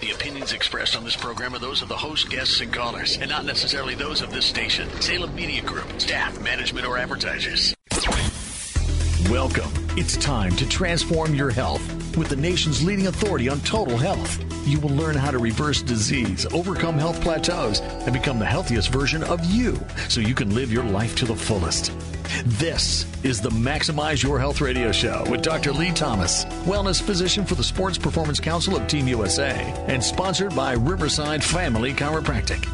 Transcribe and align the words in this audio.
The 0.00 0.12
opinions 0.12 0.52
expressed 0.52 0.94
on 0.94 1.02
this 1.02 1.16
program 1.16 1.56
are 1.56 1.58
those 1.58 1.82
of 1.82 1.88
the 1.88 1.96
host, 1.96 2.30
guests, 2.30 2.60
and 2.60 2.72
callers, 2.72 3.18
and 3.18 3.28
not 3.28 3.44
necessarily 3.44 3.96
those 3.96 4.22
of 4.22 4.30
this 4.30 4.46
station, 4.46 4.88
Salem 5.00 5.34
Media 5.34 5.60
Group, 5.60 6.00
staff, 6.00 6.40
management, 6.40 6.86
or 6.86 6.98
advertisers. 6.98 7.74
Welcome. 9.28 9.72
It's 9.96 10.16
time 10.16 10.54
to 10.54 10.68
transform 10.68 11.34
your 11.34 11.50
health 11.50 11.82
with 12.16 12.28
the 12.28 12.36
nation's 12.36 12.80
leading 12.84 13.08
authority 13.08 13.48
on 13.48 13.58
total 13.62 13.96
health. 13.96 14.38
You 14.68 14.78
will 14.78 14.90
learn 14.90 15.16
how 15.16 15.32
to 15.32 15.38
reverse 15.38 15.82
disease, 15.82 16.46
overcome 16.52 16.96
health 16.96 17.20
plateaus, 17.20 17.80
and 17.80 18.12
become 18.12 18.38
the 18.38 18.46
healthiest 18.46 18.90
version 18.92 19.24
of 19.24 19.44
you 19.46 19.84
so 20.08 20.20
you 20.20 20.34
can 20.36 20.54
live 20.54 20.72
your 20.72 20.84
life 20.84 21.16
to 21.16 21.24
the 21.24 21.34
fullest. 21.34 21.90
This 22.44 23.04
is 23.24 23.40
the 23.40 23.50
Maximize 23.50 24.22
Your 24.22 24.38
Health 24.38 24.60
radio 24.60 24.92
show 24.92 25.28
with 25.28 25.42
Dr. 25.42 25.72
Lee 25.72 25.90
Thomas, 25.90 26.44
wellness 26.66 27.02
physician 27.02 27.44
for 27.44 27.56
the 27.56 27.64
Sports 27.64 27.98
Performance 27.98 28.38
Council 28.38 28.76
of 28.76 28.86
Team 28.86 29.08
USA, 29.08 29.54
and 29.88 30.02
sponsored 30.02 30.54
by 30.54 30.74
Riverside 30.74 31.42
Family 31.42 31.92
Chiropractic. 31.92 32.64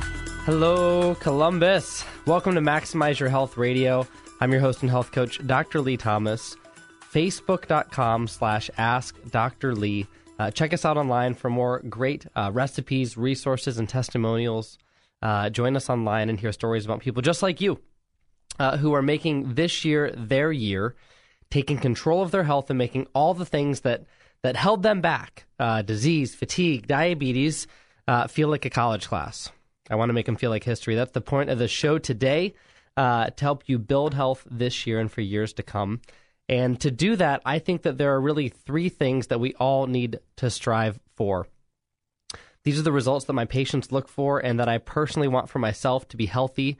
Hello, 0.45 1.15
Columbus. 1.15 2.05
Welcome 2.27 2.55
to 2.57 2.61
Maximize 2.61 3.19
Your 3.19 3.31
Health 3.31 3.57
Radio. 3.57 4.07
I'm 4.39 4.53
your 4.53 4.61
host 4.61 4.83
and 4.83 4.91
health 4.91 5.13
coach, 5.13 5.41
Dr. 5.47 5.81
Lee 5.81 5.97
Thomas. 5.97 6.57
Facebook.com 7.11 8.29
slash 8.29 8.71
Ask 8.77 9.17
Dr. 9.31 9.75
Lee. 9.75 10.07
Uh, 10.39 10.51
check 10.51 10.75
us 10.75 10.85
out 10.85 10.99
online 10.99 11.33
for 11.33 11.49
more 11.49 11.79
great 11.89 12.27
uh, 12.37 12.51
recipes, 12.53 13.17
resources, 13.17 13.79
and 13.79 13.89
testimonials. 13.89 14.77
Uh, 15.23 15.49
join 15.49 15.75
us 15.75 15.89
online 15.89 16.29
and 16.29 16.39
hear 16.39 16.53
stories 16.53 16.85
about 16.85 17.01
people 17.01 17.23
just 17.23 17.43
like 17.43 17.63
you 17.63 17.79
uh, 18.59 18.77
who 18.77 18.95
are 18.95 19.03
making 19.03 19.55
this 19.55 19.85
year 19.85 20.11
their 20.17 20.53
year, 20.53 20.95
taking 21.51 21.79
control 21.79 22.23
of 22.23 22.31
their 22.31 22.45
health 22.45 22.71
and 22.71 22.79
making 22.79 23.07
all 23.15 23.35
the 23.35 23.47
things 23.47 23.81
that, 23.81 24.05
that 24.43 24.57
held 24.57 24.83
them 24.83 25.01
back 25.01 25.47
uh, 25.59 25.83
disease, 25.83 26.35
fatigue, 26.35 26.87
diabetes 26.87 27.67
uh, 28.07 28.27
feel 28.27 28.49
like 28.49 28.65
a 28.65 28.71
college 28.71 29.09
class. 29.09 29.51
I 29.91 29.97
want 29.97 30.09
to 30.09 30.15
make 30.15 30.27
them 30.27 30.37
feel 30.37 30.51
like 30.51 30.65
history. 30.65 30.95
That's 30.95 31.13
the 31.13 31.21
point 31.21 31.51
of 31.51 31.59
the 31.59 31.69
show 31.69 31.99
today 31.99 32.55
to 32.97 33.33
help 33.39 33.65
you 33.67 33.79
build 33.79 34.15
health 34.15 34.47
this 34.51 34.87
year 34.87 35.01
and 35.01 35.11
for 35.11 35.21
years 35.21 35.53
to 35.55 35.63
come. 35.63 36.01
And 36.49 36.79
to 36.81 36.91
do 36.91 37.17
that, 37.17 37.41
I 37.45 37.59
think 37.59 37.83
that 37.83 37.99
there 37.99 38.15
are 38.15 38.21
really 38.21 38.49
three 38.49 38.89
things 38.89 39.29
that 39.29 39.41
we 39.41 39.55
all 39.55 39.87
need 39.87 40.21
to 40.37 40.51
strive 40.51 40.99
for. 41.17 41.49
These 42.65 42.79
are 42.79 42.83
the 42.83 42.93
results 42.93 43.27
that 43.27 43.33
my 43.35 43.45
patients 43.45 43.93
look 43.93 44.09
for 44.09 44.41
and 44.41 44.59
that 44.61 44.69
I 44.69 44.79
personally 44.79 45.29
want 45.29 45.49
for 45.49 45.59
myself 45.59 46.09
to 46.09 46.17
be 46.17 46.27
healthy 46.27 46.79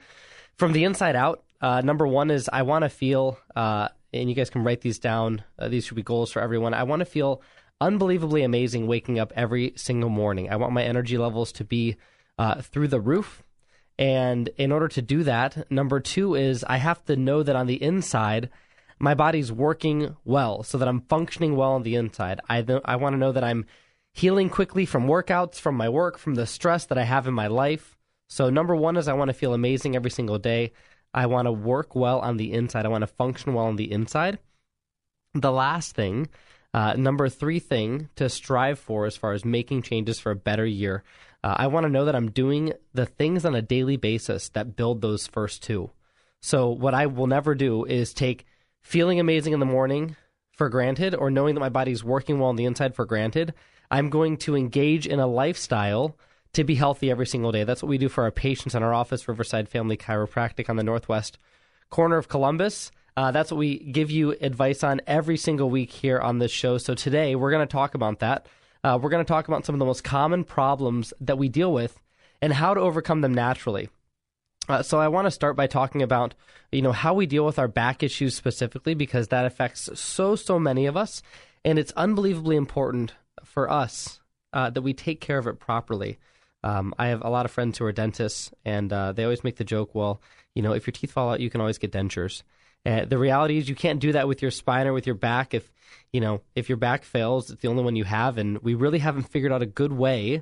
from 0.55 0.73
the 0.73 0.83
inside 0.83 1.15
out. 1.15 1.43
Uh, 1.61 1.81
number 1.81 2.07
one 2.07 2.31
is 2.31 2.49
I 2.51 2.63
want 2.63 2.83
to 2.83 2.89
feel, 2.89 3.37
uh, 3.55 3.89
and 4.13 4.29
you 4.29 4.35
guys 4.35 4.49
can 4.49 4.63
write 4.63 4.81
these 4.81 4.99
down. 4.99 5.43
Uh, 5.57 5.67
these 5.67 5.85
should 5.85 5.95
be 5.95 6.03
goals 6.03 6.31
for 6.31 6.41
everyone. 6.41 6.73
I 6.73 6.83
want 6.83 6.99
to 6.99 7.05
feel 7.05 7.41
unbelievably 7.81 8.43
amazing 8.43 8.87
waking 8.87 9.19
up 9.19 9.33
every 9.35 9.73
single 9.75 10.09
morning. 10.09 10.49
I 10.51 10.55
want 10.55 10.73
my 10.73 10.83
energy 10.83 11.17
levels 11.17 11.51
to 11.53 11.63
be 11.63 11.97
uh, 12.37 12.61
through 12.61 12.89
the 12.89 13.01
roof. 13.01 13.43
And 13.97 14.49
in 14.57 14.71
order 14.71 14.87
to 14.89 15.01
do 15.01 15.23
that, 15.23 15.69
number 15.71 15.99
two 15.99 16.35
is 16.35 16.63
I 16.65 16.77
have 16.77 17.03
to 17.05 17.15
know 17.15 17.43
that 17.43 17.55
on 17.55 17.67
the 17.67 17.81
inside, 17.81 18.49
my 18.99 19.13
body's 19.13 19.51
working 19.51 20.15
well 20.25 20.63
so 20.63 20.77
that 20.77 20.87
I'm 20.87 21.01
functioning 21.01 21.55
well 21.55 21.71
on 21.73 21.83
the 21.83 21.95
inside. 21.95 22.41
I, 22.49 22.61
th- 22.61 22.81
I 22.85 22.97
want 22.97 23.13
to 23.13 23.17
know 23.19 23.31
that 23.31 23.43
I'm 23.43 23.65
healing 24.13 24.49
quickly 24.49 24.85
from 24.85 25.07
workouts, 25.07 25.55
from 25.55 25.75
my 25.75 25.89
work, 25.89 26.17
from 26.17 26.35
the 26.35 26.45
stress 26.45 26.85
that 26.85 26.97
I 26.97 27.03
have 27.03 27.27
in 27.27 27.33
my 27.33 27.47
life. 27.47 27.97
So, 28.27 28.49
number 28.49 28.75
one 28.75 28.97
is 28.97 29.07
I 29.07 29.13
want 29.13 29.29
to 29.29 29.33
feel 29.33 29.53
amazing 29.53 29.95
every 29.95 30.09
single 30.09 30.39
day. 30.39 30.71
I 31.15 31.27
want 31.27 31.45
to 31.45 31.51
work 31.51 31.95
well 31.95 32.19
on 32.19 32.35
the 32.35 32.51
inside. 32.51 32.85
I 32.85 32.89
want 32.89 33.03
to 33.03 33.07
function 33.07 33.53
well 33.53 33.65
on 33.65 33.77
the 33.77 33.89
inside. 33.89 34.37
The 35.33 35.51
last 35.51 35.95
thing, 35.95 36.27
uh, 36.73 36.93
number 36.97 37.29
three 37.29 37.59
thing 37.59 38.09
to 38.17 38.27
strive 38.27 38.77
for 38.77 39.05
as 39.05 39.15
far 39.15 39.31
as 39.31 39.45
making 39.45 39.83
changes 39.83 40.19
for 40.19 40.31
a 40.31 40.35
better 40.35 40.65
year, 40.65 41.03
uh, 41.41 41.55
I 41.57 41.67
want 41.67 41.85
to 41.85 41.91
know 41.91 42.03
that 42.03 42.15
I'm 42.15 42.31
doing 42.31 42.73
the 42.93 43.05
things 43.05 43.45
on 43.45 43.55
a 43.55 43.61
daily 43.61 43.95
basis 43.95 44.49
that 44.49 44.75
build 44.75 45.01
those 45.01 45.25
first 45.25 45.63
two. 45.63 45.91
So, 46.41 46.69
what 46.69 46.93
I 46.93 47.05
will 47.05 47.27
never 47.27 47.55
do 47.55 47.85
is 47.85 48.13
take 48.13 48.45
feeling 48.81 49.19
amazing 49.19 49.53
in 49.53 49.61
the 49.61 49.65
morning 49.65 50.17
for 50.51 50.69
granted 50.69 51.15
or 51.15 51.31
knowing 51.31 51.55
that 51.55 51.61
my 51.61 51.69
body's 51.69 52.03
working 52.03 52.39
well 52.39 52.49
on 52.49 52.57
the 52.57 52.65
inside 52.65 52.93
for 52.93 53.05
granted. 53.05 53.53
I'm 53.89 54.09
going 54.09 54.35
to 54.37 54.55
engage 54.55 55.07
in 55.07 55.19
a 55.19 55.27
lifestyle 55.27 56.17
to 56.55 56.63
be 56.63 56.75
healthy 56.75 57.11
every 57.11 57.27
single 57.27 57.51
day. 57.51 57.63
That's 57.63 57.83
what 57.83 57.89
we 57.89 57.97
do 57.97 58.09
for 58.09 58.23
our 58.23 58.31
patients 58.31 58.75
in 58.75 58.83
our 58.83 58.93
office, 58.93 59.27
Riverside 59.27 59.69
Family 59.69 59.97
Chiropractic 59.97 60.69
on 60.69 60.75
the 60.75 60.83
northwest 60.83 61.37
corner 61.89 62.17
of 62.17 62.27
Columbus. 62.27 62.91
Uh, 63.17 63.31
that's 63.31 63.51
what 63.51 63.57
we 63.57 63.79
give 63.79 64.11
you 64.11 64.35
advice 64.41 64.83
on 64.83 65.01
every 65.07 65.37
single 65.37 65.69
week 65.69 65.91
here 65.91 66.19
on 66.19 66.39
this 66.39 66.51
show. 66.51 66.77
So 66.77 66.93
today 66.93 67.35
we're 67.35 67.51
going 67.51 67.65
to 67.65 67.71
talk 67.71 67.93
about 67.93 68.19
that. 68.19 68.47
Uh, 68.83 68.99
we're 69.01 69.09
going 69.09 69.23
to 69.23 69.27
talk 69.27 69.47
about 69.47 69.65
some 69.65 69.75
of 69.75 69.79
the 69.79 69.85
most 69.85 70.03
common 70.03 70.43
problems 70.43 71.13
that 71.21 71.37
we 71.37 71.49
deal 71.49 71.73
with 71.73 71.99
and 72.41 72.53
how 72.53 72.73
to 72.73 72.81
overcome 72.81 73.21
them 73.21 73.33
naturally. 73.33 73.89
Uh, 74.67 74.81
so 74.81 74.99
I 74.99 75.07
want 75.07 75.25
to 75.25 75.31
start 75.31 75.55
by 75.55 75.67
talking 75.67 76.01
about 76.01 76.33
you 76.71 76.81
know 76.81 76.91
how 76.91 77.13
we 77.13 77.25
deal 77.25 77.45
with 77.45 77.59
our 77.59 77.67
back 77.67 78.03
issues 78.03 78.35
specifically 78.35 78.95
because 78.95 79.27
that 79.27 79.45
affects 79.45 79.89
so 79.99 80.35
so 80.35 80.59
many 80.59 80.87
of 80.87 80.97
us, 80.97 81.21
and 81.63 81.77
it's 81.77 81.93
unbelievably 81.93 82.55
important 82.55 83.13
for 83.43 83.69
us 83.69 84.19
uh, 84.53 84.69
that 84.71 84.81
we 84.81 84.93
take 84.93 85.21
care 85.21 85.37
of 85.37 85.47
it 85.47 85.59
properly. 85.59 86.17
Um, 86.65 86.95
I 86.97 87.07
have 87.07 87.21
a 87.23 87.29
lot 87.29 87.45
of 87.45 87.51
friends 87.51 87.77
who 87.77 87.85
are 87.85 87.91
dentists, 87.91 88.51
and 88.65 88.91
uh, 88.91 89.11
they 89.11 89.23
always 89.23 89.43
make 89.43 89.57
the 89.57 89.63
joke, 89.63 89.93
well, 89.93 90.19
you 90.55 90.63
know, 90.63 90.73
if 90.73 90.87
your 90.87 90.93
teeth 90.93 91.11
fall 91.11 91.29
out, 91.29 91.39
you 91.39 91.51
can 91.51 91.61
always 91.61 91.77
get 91.77 91.91
dentures. 91.91 92.41
Uh, 92.83 93.05
the 93.05 93.19
reality 93.19 93.59
is, 93.59 93.69
you 93.69 93.75
can't 93.75 93.99
do 93.99 94.11
that 94.13 94.27
with 94.27 94.41
your 94.41 94.49
spine 94.49 94.87
or 94.87 94.93
with 94.93 95.05
your 95.05 95.15
back. 95.15 95.53
If 95.53 95.71
you 96.11 96.19
know, 96.19 96.41
if 96.55 96.67
your 96.67 96.77
back 96.77 97.03
fails, 97.03 97.51
it's 97.51 97.61
the 97.61 97.67
only 97.67 97.83
one 97.83 97.95
you 97.95 98.03
have, 98.03 98.39
and 98.39 98.57
we 98.59 98.73
really 98.73 98.99
haven't 98.99 99.29
figured 99.29 99.51
out 99.51 99.61
a 99.61 99.67
good 99.67 99.93
way 99.93 100.41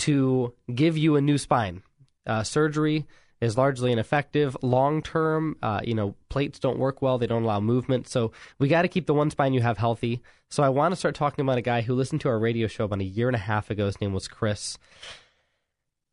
to 0.00 0.52
give 0.74 0.98
you 0.98 1.14
a 1.14 1.20
new 1.20 1.38
spine. 1.38 1.82
Uh, 2.26 2.42
surgery 2.42 3.06
is 3.40 3.56
largely 3.56 3.92
ineffective. 3.92 4.56
Long 4.62 5.00
term, 5.00 5.56
uh, 5.62 5.80
you 5.84 5.94
know, 5.94 6.16
plates 6.28 6.58
don't 6.58 6.78
work 6.78 7.02
well; 7.02 7.18
they 7.18 7.28
don't 7.28 7.44
allow 7.44 7.60
movement. 7.60 8.08
So 8.08 8.32
we 8.58 8.66
got 8.66 8.82
to 8.82 8.88
keep 8.88 9.06
the 9.06 9.14
one 9.14 9.30
spine 9.30 9.52
you 9.52 9.60
have 9.60 9.78
healthy. 9.78 10.22
So 10.50 10.64
I 10.64 10.70
want 10.70 10.92
to 10.92 10.96
start 10.96 11.14
talking 11.14 11.44
about 11.44 11.58
a 11.58 11.62
guy 11.62 11.82
who 11.82 11.94
listened 11.94 12.20
to 12.22 12.28
our 12.28 12.38
radio 12.38 12.66
show 12.66 12.84
about 12.84 13.00
a 13.00 13.04
year 13.04 13.28
and 13.28 13.36
a 13.36 13.40
half 13.40 13.70
ago. 13.70 13.86
His 13.86 14.00
name 14.00 14.12
was 14.12 14.28
Chris, 14.28 14.76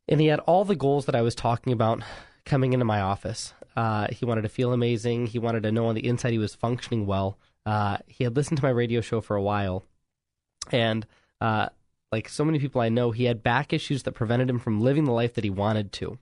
and 0.09 0.19
he 0.19 0.27
had 0.27 0.39
all 0.41 0.65
the 0.65 0.75
goals 0.75 1.05
that 1.05 1.15
I 1.15 1.21
was 1.21 1.35
talking 1.35 1.71
about 1.71 2.01
coming 2.43 2.73
into 2.73 2.83
my 2.83 2.99
office. 2.99 3.53
Uh, 3.75 4.07
he 4.11 4.25
wanted 4.25 4.41
to 4.41 4.49
feel 4.49 4.73
amazing. 4.73 5.27
He 5.27 5.39
wanted 5.39 5.63
to 5.63 5.71
know 5.71 5.85
on 5.85 5.95
the 5.95 6.05
inside 6.05 6.31
he 6.31 6.39
was 6.39 6.55
functioning 6.55 7.05
well. 7.05 7.37
Uh, 7.65 7.97
he 8.07 8.23
had 8.23 8.35
listened 8.35 8.57
to 8.57 8.63
my 8.63 8.71
radio 8.71 8.99
show 8.99 9.21
for 9.21 9.35
a 9.35 9.41
while, 9.41 9.83
and 10.71 11.05
uh, 11.39 11.69
like 12.11 12.27
so 12.27 12.43
many 12.43 12.57
people 12.59 12.81
I 12.81 12.89
know, 12.89 13.11
he 13.11 13.25
had 13.25 13.43
back 13.43 13.71
issues 13.71 14.03
that 14.03 14.13
prevented 14.13 14.49
him 14.49 14.59
from 14.59 14.81
living 14.81 15.05
the 15.05 15.11
life 15.11 15.35
that 15.35 15.43
he 15.43 15.49
wanted 15.49 15.91
to. 15.93 16.17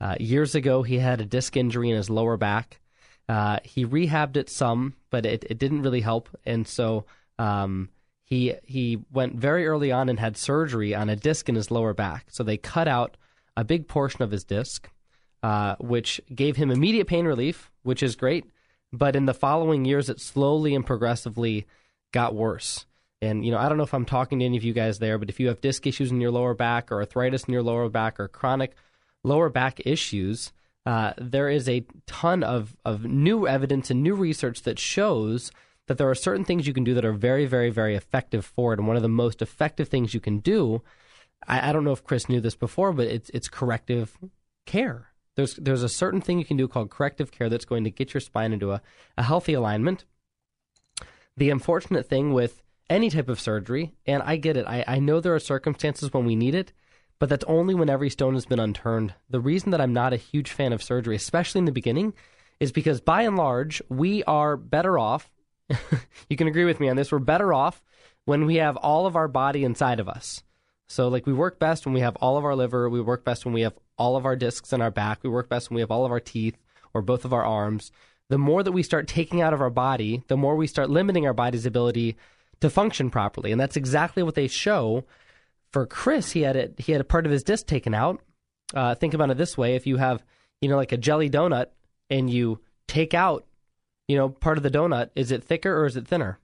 Uh, 0.00 0.14
years 0.20 0.54
ago, 0.54 0.82
he 0.82 0.98
had 0.98 1.20
a 1.20 1.26
disc 1.26 1.56
injury 1.56 1.90
in 1.90 1.96
his 1.96 2.10
lower 2.10 2.36
back. 2.36 2.80
Uh, 3.28 3.58
he 3.64 3.84
rehabbed 3.84 4.36
it 4.36 4.48
some, 4.48 4.94
but 5.10 5.26
it, 5.26 5.44
it 5.48 5.58
didn't 5.58 5.82
really 5.82 6.02
help, 6.02 6.28
and 6.44 6.68
so 6.68 7.04
um, 7.38 7.88
he 8.22 8.54
he 8.64 8.98
went 9.10 9.34
very 9.34 9.66
early 9.66 9.90
on 9.90 10.08
and 10.08 10.20
had 10.20 10.36
surgery 10.36 10.94
on 10.94 11.08
a 11.08 11.16
disc 11.16 11.48
in 11.48 11.54
his 11.54 11.70
lower 11.70 11.94
back. 11.94 12.26
So 12.28 12.44
they 12.44 12.56
cut 12.56 12.86
out 12.86 13.16
a 13.56 13.64
big 13.64 13.88
portion 13.88 14.22
of 14.22 14.30
his 14.30 14.44
disc, 14.44 14.90
uh, 15.42 15.76
which 15.78 16.20
gave 16.34 16.56
him 16.56 16.70
immediate 16.70 17.06
pain 17.06 17.26
relief, 17.26 17.70
which 17.82 18.02
is 18.02 18.16
great. 18.16 18.44
But 18.92 19.16
in 19.16 19.26
the 19.26 19.34
following 19.34 19.84
years, 19.84 20.08
it 20.08 20.20
slowly 20.20 20.74
and 20.74 20.86
progressively 20.86 21.66
got 22.12 22.34
worse. 22.34 22.86
And 23.20 23.44
you 23.44 23.50
know, 23.50 23.58
I 23.58 23.68
don't 23.68 23.78
know 23.78 23.84
if 23.84 23.94
I'm 23.94 24.04
talking 24.04 24.38
to 24.38 24.44
any 24.44 24.56
of 24.56 24.64
you 24.64 24.72
guys 24.72 24.98
there, 24.98 25.18
but 25.18 25.28
if 25.28 25.40
you 25.40 25.48
have 25.48 25.60
disc 25.60 25.86
issues 25.86 26.10
in 26.10 26.20
your 26.20 26.30
lower 26.30 26.54
back, 26.54 26.92
or 26.92 27.00
arthritis 27.00 27.44
in 27.44 27.52
your 27.52 27.62
lower 27.62 27.88
back, 27.88 28.20
or 28.20 28.28
chronic 28.28 28.74
lower 29.24 29.48
back 29.48 29.80
issues, 29.84 30.52
uh, 30.86 31.12
there 31.18 31.48
is 31.48 31.68
a 31.68 31.86
ton 32.06 32.42
of, 32.42 32.76
of 32.84 33.04
new 33.04 33.48
evidence 33.48 33.90
and 33.90 34.02
new 34.02 34.14
research 34.14 34.62
that 34.62 34.78
shows 34.78 35.50
that 35.86 35.98
there 35.98 36.08
are 36.08 36.14
certain 36.14 36.44
things 36.44 36.66
you 36.66 36.74
can 36.74 36.84
do 36.84 36.94
that 36.94 37.04
are 37.04 37.12
very, 37.12 37.46
very, 37.46 37.70
very 37.70 37.94
effective 37.94 38.44
for 38.44 38.72
it. 38.72 38.78
And 38.78 38.86
one 38.86 38.96
of 38.96 39.02
the 39.02 39.08
most 39.08 39.42
effective 39.42 39.88
things 39.88 40.14
you 40.14 40.20
can 40.20 40.38
do, 40.38 40.82
I, 41.46 41.70
I 41.70 41.72
don't 41.72 41.84
know 41.84 41.92
if 41.92 42.04
Chris 42.04 42.28
knew 42.28 42.40
this 42.40 42.56
before, 42.56 42.92
but 42.92 43.06
it's 43.06 43.30
it's 43.30 43.48
corrective 43.48 44.16
care. 44.66 45.08
There's 45.36 45.54
there's 45.56 45.82
a 45.82 45.88
certain 45.88 46.20
thing 46.20 46.38
you 46.38 46.44
can 46.44 46.56
do 46.56 46.68
called 46.68 46.90
corrective 46.90 47.32
care 47.32 47.48
that's 47.48 47.64
going 47.64 47.84
to 47.84 47.90
get 47.90 48.14
your 48.14 48.20
spine 48.20 48.52
into 48.52 48.72
a, 48.72 48.82
a 49.18 49.22
healthy 49.22 49.54
alignment. 49.54 50.04
The 51.36 51.50
unfortunate 51.50 52.08
thing 52.08 52.32
with 52.32 52.62
any 52.88 53.10
type 53.10 53.28
of 53.28 53.40
surgery, 53.40 53.94
and 54.06 54.22
I 54.22 54.36
get 54.36 54.56
it. 54.56 54.66
I, 54.66 54.84
I 54.86 54.98
know 54.98 55.20
there 55.20 55.34
are 55.34 55.40
circumstances 55.40 56.12
when 56.12 56.24
we 56.24 56.36
need 56.36 56.54
it, 56.54 56.72
but 57.18 57.28
that's 57.28 57.44
only 57.44 57.74
when 57.74 57.90
every 57.90 58.10
stone 58.10 58.34
has 58.34 58.46
been 58.46 58.60
unturned. 58.60 59.14
The 59.30 59.40
reason 59.40 59.70
that 59.70 59.80
I'm 59.80 59.92
not 59.92 60.12
a 60.12 60.18
huge 60.18 60.50
fan 60.50 60.72
of 60.72 60.82
surgery, 60.82 61.16
especially 61.16 61.60
in 61.60 61.64
the 61.64 61.72
beginning, 61.72 62.14
is 62.60 62.72
because 62.72 63.00
by 63.00 63.22
and 63.22 63.36
large, 63.36 63.82
we 63.88 64.22
are 64.24 64.56
better 64.56 64.98
off. 64.98 65.30
you 66.28 66.36
can 66.36 66.46
agree 66.46 66.64
with 66.64 66.78
me 66.78 66.88
on 66.88 66.96
this. 66.96 67.10
We're 67.10 67.18
better 67.18 67.52
off 67.52 67.82
when 68.26 68.46
we 68.46 68.56
have 68.56 68.76
all 68.76 69.06
of 69.06 69.16
our 69.16 69.28
body 69.28 69.64
inside 69.64 70.00
of 70.00 70.08
us. 70.08 70.42
So, 70.88 71.08
like, 71.08 71.26
we 71.26 71.32
work 71.32 71.58
best 71.58 71.86
when 71.86 71.94
we 71.94 72.00
have 72.00 72.16
all 72.16 72.36
of 72.36 72.44
our 72.44 72.54
liver. 72.54 72.88
We 72.88 73.00
work 73.00 73.24
best 73.24 73.44
when 73.44 73.54
we 73.54 73.62
have 73.62 73.74
all 73.96 74.16
of 74.16 74.26
our 74.26 74.36
discs 74.36 74.72
in 74.72 74.82
our 74.82 74.90
back. 74.90 75.20
We 75.22 75.30
work 75.30 75.48
best 75.48 75.70
when 75.70 75.76
we 75.76 75.80
have 75.80 75.90
all 75.90 76.04
of 76.04 76.12
our 76.12 76.20
teeth 76.20 76.56
or 76.92 77.02
both 77.02 77.24
of 77.24 77.32
our 77.32 77.44
arms. 77.44 77.90
The 78.28 78.38
more 78.38 78.62
that 78.62 78.72
we 78.72 78.82
start 78.82 79.08
taking 79.08 79.40
out 79.40 79.52
of 79.52 79.60
our 79.60 79.70
body, 79.70 80.22
the 80.28 80.36
more 80.36 80.56
we 80.56 80.66
start 80.66 80.90
limiting 80.90 81.26
our 81.26 81.34
body's 81.34 81.66
ability 81.66 82.16
to 82.60 82.70
function 82.70 83.10
properly. 83.10 83.52
And 83.52 83.60
that's 83.60 83.76
exactly 83.76 84.22
what 84.22 84.34
they 84.34 84.48
show. 84.48 85.04
For 85.72 85.86
Chris, 85.86 86.32
he 86.32 86.42
had 86.42 86.56
it. 86.56 86.74
He 86.78 86.92
had 86.92 87.00
a 87.00 87.04
part 87.04 87.26
of 87.26 87.32
his 87.32 87.42
disc 87.42 87.66
taken 87.66 87.94
out. 87.94 88.20
Uh, 88.72 88.94
think 88.94 89.14
about 89.14 89.30
it 89.30 89.36
this 89.36 89.58
way: 89.58 89.74
if 89.74 89.86
you 89.86 89.96
have, 89.96 90.22
you 90.60 90.68
know, 90.68 90.76
like 90.76 90.92
a 90.92 90.96
jelly 90.96 91.28
donut, 91.28 91.66
and 92.08 92.30
you 92.30 92.60
take 92.86 93.12
out, 93.12 93.44
you 94.08 94.16
know, 94.16 94.28
part 94.28 94.56
of 94.56 94.62
the 94.62 94.70
donut, 94.70 95.10
is 95.14 95.32
it 95.32 95.42
thicker 95.42 95.76
or 95.76 95.86
is 95.86 95.96
it 95.96 96.06
thinner? 96.06 96.38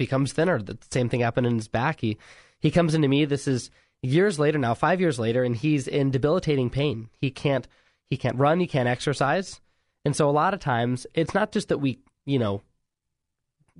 becomes 0.00 0.32
thinner. 0.32 0.60
The 0.62 0.78
same 0.90 1.10
thing 1.10 1.20
happened 1.20 1.46
in 1.46 1.56
his 1.56 1.68
back. 1.68 2.00
He 2.00 2.16
he 2.60 2.70
comes 2.70 2.94
into 2.94 3.08
me. 3.08 3.24
This 3.24 3.48
is 3.48 3.70
years 4.02 4.38
later 4.38 4.58
now, 4.58 4.74
five 4.74 5.00
years 5.00 5.18
later, 5.18 5.44
and 5.44 5.56
he's 5.56 5.88
in 5.88 6.10
debilitating 6.10 6.70
pain. 6.70 7.08
He 7.20 7.30
can't 7.30 7.66
he 8.08 8.16
can't 8.16 8.38
run. 8.38 8.60
He 8.60 8.66
can't 8.66 8.88
exercise. 8.88 9.60
And 10.04 10.16
so 10.16 10.28
a 10.28 10.32
lot 10.32 10.54
of 10.54 10.60
times 10.60 11.06
it's 11.14 11.34
not 11.34 11.52
just 11.52 11.68
that 11.68 11.78
we 11.78 11.98
you 12.26 12.38
know 12.38 12.62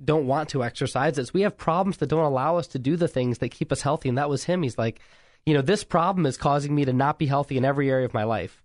don't 0.03 0.27
want 0.27 0.49
to 0.49 0.63
exercise. 0.63 1.17
It's 1.17 1.33
we 1.33 1.41
have 1.41 1.57
problems 1.57 1.97
that 1.97 2.07
don't 2.07 2.25
allow 2.25 2.57
us 2.57 2.67
to 2.67 2.79
do 2.79 2.95
the 2.95 3.07
things 3.07 3.37
that 3.39 3.49
keep 3.49 3.71
us 3.71 3.81
healthy. 3.81 4.09
And 4.09 4.17
that 4.17 4.29
was 4.29 4.45
him. 4.45 4.63
He's 4.63 4.77
like, 4.77 4.99
you 5.45 5.53
know, 5.53 5.61
this 5.61 5.83
problem 5.83 6.25
is 6.25 6.37
causing 6.37 6.73
me 6.73 6.85
to 6.85 6.93
not 6.93 7.19
be 7.19 7.27
healthy 7.27 7.57
in 7.57 7.65
every 7.65 7.89
area 7.89 8.05
of 8.05 8.13
my 8.13 8.23
life. 8.23 8.63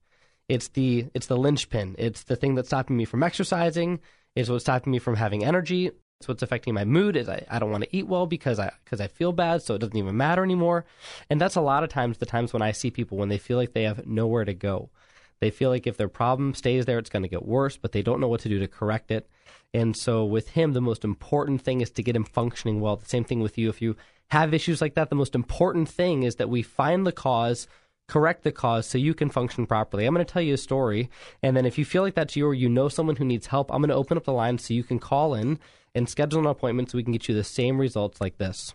It's 0.49 0.69
the 0.69 1.07
it's 1.15 1.27
the 1.27 1.37
linchpin. 1.37 1.97
It's 1.99 2.25
the 2.25 2.37
thing 2.37 2.55
that's 2.55 2.69
stopping 2.69 2.97
me 2.97 3.05
from 3.05 3.23
exercising. 3.23 4.01
It's 4.35 4.49
what's 4.49 4.65
stopping 4.65 4.93
me 4.93 4.99
from 4.99 5.17
having 5.17 5.45
energy. 5.45 5.91
It's 6.21 6.29
what's 6.29 6.43
affecting 6.43 6.73
my 6.73 6.85
mood 6.85 7.15
is 7.15 7.29
I, 7.29 7.45
I 7.51 7.59
don't 7.59 7.71
want 7.71 7.85
to 7.85 7.95
eat 7.97 8.07
well 8.07 8.27
because 8.27 8.59
I 8.59 8.73
because 8.85 9.01
I 9.01 9.07
feel 9.07 9.33
bad, 9.33 9.63
so 9.63 9.75
it 9.75 9.79
doesn't 9.79 9.97
even 9.97 10.17
matter 10.17 10.43
anymore. 10.43 10.87
And 11.29 11.39
that's 11.41 11.57
a 11.57 11.61
lot 11.61 11.85
of 11.85 11.91
times 11.91 12.19
the 12.19 12.27
times 12.27 12.53
when 12.53 12.63
I 12.63 12.73
see 12.73 12.91
people 12.91 13.19
when 13.19 13.29
they 13.29 13.39
feel 13.39 13.59
like 13.59 13.75
they 13.75 13.83
have 13.83 14.07
nowhere 14.07 14.45
to 14.45 14.55
go. 14.55 14.89
They 15.41 15.51
feel 15.51 15.69
like 15.69 15.87
if 15.87 15.99
their 15.99 16.09
problem 16.09 16.55
stays 16.55 16.87
there, 16.87 16.99
it's 16.99 17.11
going 17.11 17.25
to 17.25 17.29
get 17.29 17.45
worse, 17.45 17.77
but 17.77 17.93
they 17.93 18.01
don't 18.01 18.21
know 18.21 18.29
what 18.29 18.41
to 18.41 18.49
do 18.49 18.59
to 18.59 18.67
correct 18.67 19.11
it. 19.11 19.29
And 19.75 19.95
so 19.95 20.25
with 20.25 20.51
him, 20.51 20.73
the 20.73 20.81
most 20.81 21.05
important 21.05 21.61
thing 21.61 21.83
is 21.83 21.91
to 21.91 22.03
get 22.03 22.17
him 22.17 22.25
functioning 22.25 22.81
well. 22.81 22.97
The 22.97 23.05
same 23.05 23.25
thing 23.25 23.41
with 23.41 23.59
you. 23.59 23.69
If 23.69 23.83
you 23.83 23.97
have 24.29 24.55
issues 24.55 24.81
like 24.81 24.95
that, 24.95 25.11
the 25.11 25.17
most 25.17 25.35
important 25.35 25.91
thing 25.91 26.23
is 26.23 26.37
that 26.37 26.49
we 26.49 26.63
find 26.63 27.07
the 27.07 27.13
cause 27.13 27.69
correct 28.09 28.45
the 28.45 28.53
cause 28.53 28.87
so 28.87 28.97
you 28.97 29.13
can 29.13 29.29
function 29.29 29.67
properly. 29.67 30.07
I'm 30.07 30.15
going 30.15 30.25
to 30.25 30.33
tell 30.33 30.41
you 30.43 30.55
a 30.55 30.59
story, 30.59 31.11
and 31.43 31.57
then 31.57 31.67
if 31.67 31.77
you 31.77 31.85
feel 31.85 32.03
like 32.03 32.15
that's 32.15 32.37
you 32.37 32.47
or 32.47 32.55
you 32.55 32.69
know 32.69 32.89
someone 32.89 33.17
who 33.17 33.25
needs 33.25 33.49
help, 33.49 33.71
I'm 33.71 33.83
going 33.83 33.91
to 33.91 33.97
open 33.97 34.17
up 34.17 34.25
the 34.25 34.33
line 34.33 34.59
so 34.59 34.75
you 34.75 34.85
can 34.85 34.99
call 34.99 35.35
in 35.35 35.59
and 35.97 36.09
schedule 36.09 36.41
an 36.41 36.47
appointment 36.47 36.91
so 36.91 36.99
we 36.99 37.03
can 37.03 37.13
get 37.13 37.29
you 37.29 37.35
the 37.35 37.43
same 37.43 37.81
results 37.81 38.21
like 38.21 38.39
this. 38.39 38.75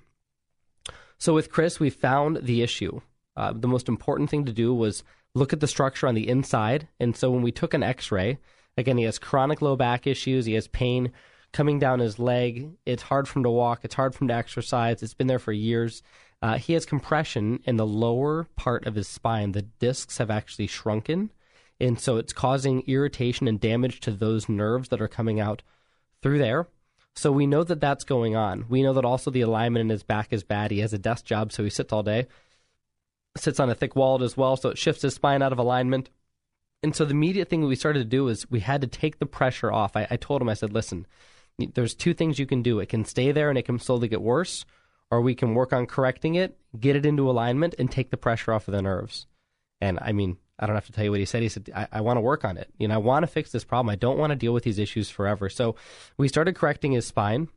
So 1.17 1.33
with 1.33 1.51
Chris, 1.51 1.79
we 1.79 1.89
found 1.89 2.37
the 2.37 2.61
issue. 2.61 2.99
Uh, 3.37 3.53
the 3.53 3.67
most 3.67 3.87
important 3.87 4.29
thing 4.29 4.43
to 4.45 4.51
do 4.51 4.73
was 4.73 5.03
look 5.35 5.53
at 5.53 5.59
the 5.59 5.67
structure 5.67 6.07
on 6.07 6.15
the 6.15 6.27
inside, 6.27 6.87
and 6.99 7.15
so 7.15 7.31
when 7.31 7.43
we 7.43 7.51
took 7.51 7.73
an 7.73 7.83
X-ray, 7.83 8.39
again, 8.75 8.97
he 8.97 9.03
has 9.05 9.19
chronic 9.19 9.61
low 9.61 9.75
back 9.75 10.07
issues, 10.07 10.45
he 10.45 10.53
has 10.53 10.67
pain 10.67 11.11
coming 11.53 11.79
down 11.79 11.99
his 11.99 12.17
leg. 12.17 12.71
It's 12.85 13.03
hard 13.03 13.27
for 13.27 13.39
him 13.39 13.43
to 13.43 13.49
walk. 13.49 13.81
It's 13.83 13.95
hard 13.95 14.15
for 14.15 14.23
him 14.23 14.29
to 14.29 14.33
exercise. 14.33 15.03
It's 15.03 15.13
been 15.13 15.27
there 15.27 15.39
for 15.39 15.51
years. 15.51 16.01
Uh, 16.41 16.57
he 16.57 16.73
has 16.73 16.85
compression 16.85 17.59
in 17.65 17.77
the 17.77 17.85
lower 17.85 18.47
part 18.55 18.87
of 18.87 18.95
his 18.95 19.07
spine. 19.07 19.51
The 19.51 19.61
discs 19.61 20.17
have 20.17 20.31
actually 20.31 20.67
shrunken, 20.67 21.31
and 21.79 21.99
so 21.99 22.17
it's 22.17 22.33
causing 22.33 22.83
irritation 22.87 23.47
and 23.47 23.59
damage 23.59 23.99
to 24.01 24.11
those 24.11 24.49
nerves 24.49 24.89
that 24.89 25.01
are 25.01 25.07
coming 25.07 25.39
out 25.39 25.61
through 26.21 26.39
there. 26.39 26.67
So 27.15 27.31
we 27.31 27.45
know 27.45 27.63
that 27.63 27.81
that's 27.81 28.03
going 28.03 28.35
on. 28.35 28.65
We 28.69 28.83
know 28.83 28.93
that 28.93 29.05
also 29.05 29.31
the 29.31 29.41
alignment 29.41 29.81
in 29.81 29.89
his 29.89 30.03
back 30.03 30.31
is 30.31 30.43
bad. 30.43 30.71
He 30.71 30.79
has 30.79 30.93
a 30.93 30.97
desk 30.97 31.25
job, 31.25 31.51
so 31.51 31.63
he 31.63 31.69
sits 31.69 31.91
all 31.91 32.03
day, 32.03 32.27
sits 33.37 33.59
on 33.59 33.69
a 33.69 33.75
thick 33.75 33.95
wallet 33.95 34.21
as 34.21 34.37
well, 34.37 34.55
so 34.55 34.69
it 34.69 34.77
shifts 34.77 35.01
his 35.01 35.15
spine 35.15 35.41
out 35.41 35.51
of 35.51 35.59
alignment. 35.59 36.09
And 36.83 36.95
so 36.95 37.05
the 37.05 37.11
immediate 37.11 37.49
thing 37.49 37.63
we 37.63 37.75
started 37.75 37.99
to 37.99 38.05
do 38.05 38.27
is 38.27 38.49
we 38.49 38.61
had 38.61 38.81
to 38.81 38.87
take 38.87 39.19
the 39.19 39.25
pressure 39.25 39.71
off. 39.71 39.95
I, 39.95 40.07
I 40.09 40.15
told 40.15 40.41
him, 40.41 40.49
I 40.49 40.55
said, 40.55 40.73
listen, 40.73 41.05
there's 41.73 41.93
two 41.93 42.13
things 42.13 42.39
you 42.39 42.47
can 42.47 42.63
do. 42.63 42.79
It 42.79 42.89
can 42.89 43.05
stay 43.05 43.31
there 43.31 43.49
and 43.49 43.57
it 43.57 43.65
can 43.65 43.77
slowly 43.77 44.07
get 44.07 44.21
worse, 44.21 44.65
or 45.11 45.21
we 45.21 45.35
can 45.35 45.53
work 45.53 45.73
on 45.73 45.85
correcting 45.85 46.35
it, 46.35 46.57
get 46.79 46.95
it 46.95 47.05
into 47.05 47.29
alignment, 47.29 47.75
and 47.77 47.91
take 47.91 48.09
the 48.09 48.17
pressure 48.17 48.53
off 48.53 48.67
of 48.67 48.71
the 48.71 48.81
nerves. 48.81 49.27
And 49.79 49.99
I 50.01 50.11
mean, 50.11 50.37
I 50.61 50.67
don't 50.67 50.75
have 50.75 50.85
to 50.85 50.91
tell 50.91 51.03
you 51.03 51.11
what 51.11 51.19
he 51.19 51.25
said. 51.25 51.41
He 51.41 51.49
said, 51.49 51.69
I, 51.75 51.87
I 51.91 52.01
want 52.01 52.17
to 52.17 52.21
work 52.21 52.45
on 52.45 52.55
it. 52.55 52.69
You 52.77 52.87
know, 52.87 52.95
I 52.95 52.99
want 52.99 53.23
to 53.23 53.27
fix 53.27 53.51
this 53.51 53.63
problem. 53.63 53.91
I 53.91 53.95
don't 53.95 54.19
want 54.19 54.29
to 54.29 54.35
deal 54.35 54.53
with 54.53 54.63
these 54.63 54.79
issues 54.79 55.09
forever. 55.09 55.49
So 55.49 55.75
we 56.17 56.27
started 56.27 56.55
correcting 56.55 56.91
his 56.91 57.07
spine. 57.07 57.47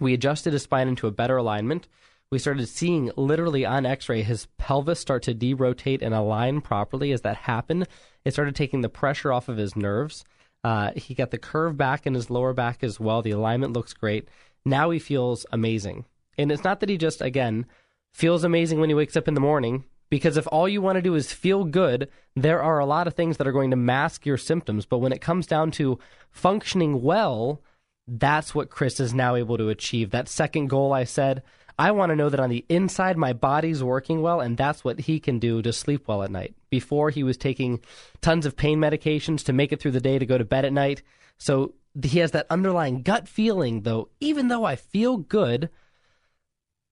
We 0.00 0.12
adjusted 0.12 0.52
his 0.52 0.64
spine 0.64 0.88
into 0.88 1.06
a 1.06 1.12
better 1.12 1.36
alignment. 1.36 1.86
We 2.30 2.40
started 2.40 2.68
seeing 2.68 3.12
literally 3.16 3.64
on 3.64 3.86
x 3.86 4.08
ray 4.08 4.22
his 4.22 4.46
pelvis 4.58 4.98
start 4.98 5.22
to 5.24 5.34
derotate 5.34 6.02
and 6.02 6.12
align 6.12 6.60
properly. 6.60 7.12
As 7.12 7.20
that 7.22 7.36
happened, 7.36 7.86
it 8.24 8.32
started 8.32 8.56
taking 8.56 8.80
the 8.80 8.88
pressure 8.88 9.32
off 9.32 9.48
of 9.48 9.56
his 9.56 9.76
nerves. 9.76 10.24
Uh, 10.64 10.90
he 10.96 11.14
got 11.14 11.30
the 11.30 11.38
curve 11.38 11.76
back 11.76 12.06
in 12.06 12.14
his 12.14 12.28
lower 12.28 12.52
back 12.52 12.82
as 12.82 12.98
well. 12.98 13.22
The 13.22 13.30
alignment 13.30 13.72
looks 13.72 13.92
great. 13.92 14.28
Now 14.64 14.90
he 14.90 14.98
feels 14.98 15.46
amazing. 15.52 16.06
And 16.36 16.50
it's 16.50 16.64
not 16.64 16.80
that 16.80 16.88
he 16.88 16.98
just, 16.98 17.22
again, 17.22 17.66
feels 18.12 18.42
amazing 18.42 18.80
when 18.80 18.90
he 18.90 18.94
wakes 18.94 19.16
up 19.16 19.28
in 19.28 19.34
the 19.34 19.40
morning, 19.40 19.84
because 20.08 20.36
if 20.36 20.46
all 20.50 20.68
you 20.68 20.80
want 20.80 20.96
to 20.96 21.02
do 21.02 21.14
is 21.14 21.32
feel 21.32 21.64
good, 21.64 22.08
there 22.34 22.62
are 22.62 22.78
a 22.78 22.86
lot 22.86 23.06
of 23.06 23.14
things 23.14 23.36
that 23.36 23.46
are 23.46 23.52
going 23.52 23.70
to 23.70 23.76
mask 23.76 24.24
your 24.24 24.36
symptoms. 24.36 24.86
But 24.86 24.98
when 24.98 25.12
it 25.12 25.20
comes 25.20 25.46
down 25.46 25.70
to 25.72 25.98
functioning 26.30 27.02
well, 27.02 27.60
that's 28.06 28.54
what 28.54 28.70
Chris 28.70 29.00
is 29.00 29.12
now 29.12 29.34
able 29.34 29.58
to 29.58 29.68
achieve. 29.68 30.10
That 30.10 30.28
second 30.28 30.68
goal 30.68 30.92
I 30.92 31.04
said, 31.04 31.42
I 31.78 31.90
want 31.90 32.10
to 32.10 32.16
know 32.16 32.30
that 32.30 32.40
on 32.40 32.50
the 32.50 32.64
inside 32.68 33.18
my 33.18 33.32
body's 33.32 33.82
working 33.82 34.22
well, 34.22 34.40
and 34.40 34.56
that's 34.56 34.82
what 34.82 35.00
he 35.00 35.20
can 35.20 35.38
do 35.38 35.60
to 35.60 35.72
sleep 35.72 36.08
well 36.08 36.22
at 36.22 36.30
night. 36.30 36.54
Before 36.70 37.10
he 37.10 37.22
was 37.22 37.36
taking 37.36 37.80
tons 38.22 38.46
of 38.46 38.56
pain 38.56 38.78
medications 38.78 39.44
to 39.44 39.52
make 39.52 39.72
it 39.72 39.80
through 39.80 39.90
the 39.90 40.00
day 40.00 40.18
to 40.18 40.26
go 40.26 40.38
to 40.38 40.44
bed 40.44 40.64
at 40.64 40.72
night. 40.72 41.02
So 41.36 41.74
he 42.02 42.20
has 42.20 42.30
that 42.30 42.46
underlying 42.48 43.02
gut 43.02 43.28
feeling, 43.28 43.82
though, 43.82 44.08
even 44.20 44.48
though 44.48 44.64
I 44.64 44.76
feel 44.76 45.18
good, 45.18 45.68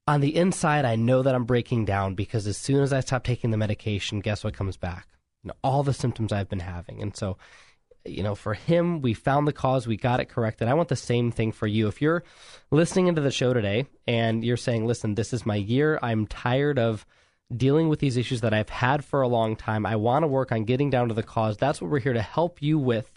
on 0.07 0.21
the 0.21 0.37
inside, 0.37 0.85
I 0.85 0.97
know 0.97 1.23
that 1.23 1.35
I'm 1.35 1.45
breaking 1.45 1.85
down 1.87 2.15
because 2.15 2.47
as 2.47 2.57
soon 2.57 2.83
as 2.83 2.93
I 2.93 3.01
stop 3.01 3.25
taking 3.25 3.51
the 3.51 3.57
medication, 3.57 4.21
guess 4.21 4.45
what 4.45 4.55
comes 4.55 4.77
back? 4.77 5.09
You 5.43 5.49
know, 5.49 5.55
all 5.63 5.83
the 5.83 5.95
symptoms 5.95 6.33
I've 6.33 6.49
been 6.49 6.61
having. 6.61 7.01
And 7.01 7.17
so, 7.17 7.39
you 8.05 8.23
know, 8.23 8.35
for 8.35 8.55
him, 8.55 9.01
we 9.01 9.15
found 9.15 9.49
the 9.49 9.53
cause, 9.53 9.87
we 9.87 9.97
got 9.97 10.21
it 10.21 10.27
corrected. 10.29 10.69
I 10.69 10.75
want 10.75 10.89
the 10.89 10.97
same 10.97 11.31
thing 11.31 11.53
for 11.53 11.67
you. 11.67 11.89
If 11.89 12.03
you're 12.03 12.23
listening 12.71 13.07
into 13.07 13.23
the 13.23 13.31
show 13.31 13.55
today 13.55 13.87
and 14.07 14.45
you're 14.45 14.59
saying, 14.59 14.87
listen, 14.87 15.15
this 15.15 15.33
is 15.33 15.47
my 15.47 15.57
year, 15.57 15.99
I'm 16.03 16.27
tired 16.27 16.79
of 16.79 17.07
dealing 17.55 17.89
with 17.89 18.01
these 18.01 18.17
issues 18.17 18.43
that 18.43 18.55
I've 18.55 18.69
had 18.69 19.05
for 19.05 19.23
a 19.23 19.29
long 19.29 19.57
time, 19.57 19.87
I 19.87 19.97
want 19.97 20.23
to 20.23 20.29
work 20.29 20.53
on 20.53 20.65
getting 20.65 20.91
down 20.91 21.09
to 21.09 21.15
the 21.15 21.23
cause. 21.23 21.57
That's 21.57 21.81
what 21.81 21.91
we're 21.91 21.99
here 22.01 22.13
to 22.13 22.23
help 22.23 22.61
you 22.61 22.79
with 22.79 23.11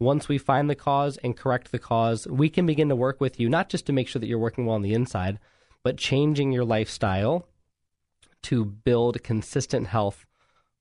Once 0.00 0.28
we 0.28 0.38
find 0.38 0.70
the 0.70 0.74
cause 0.74 1.16
and 1.18 1.36
correct 1.36 1.72
the 1.72 1.78
cause, 1.78 2.26
we 2.28 2.48
can 2.48 2.66
begin 2.66 2.88
to 2.88 2.96
work 2.96 3.20
with 3.20 3.40
you, 3.40 3.48
not 3.48 3.68
just 3.68 3.86
to 3.86 3.92
make 3.92 4.06
sure 4.06 4.20
that 4.20 4.28
you're 4.28 4.38
working 4.38 4.64
well 4.64 4.76
on 4.76 4.82
the 4.82 4.94
inside, 4.94 5.38
but 5.82 5.96
changing 5.96 6.52
your 6.52 6.64
lifestyle 6.64 7.46
to 8.42 8.64
build 8.64 9.22
consistent 9.22 9.88
health 9.88 10.24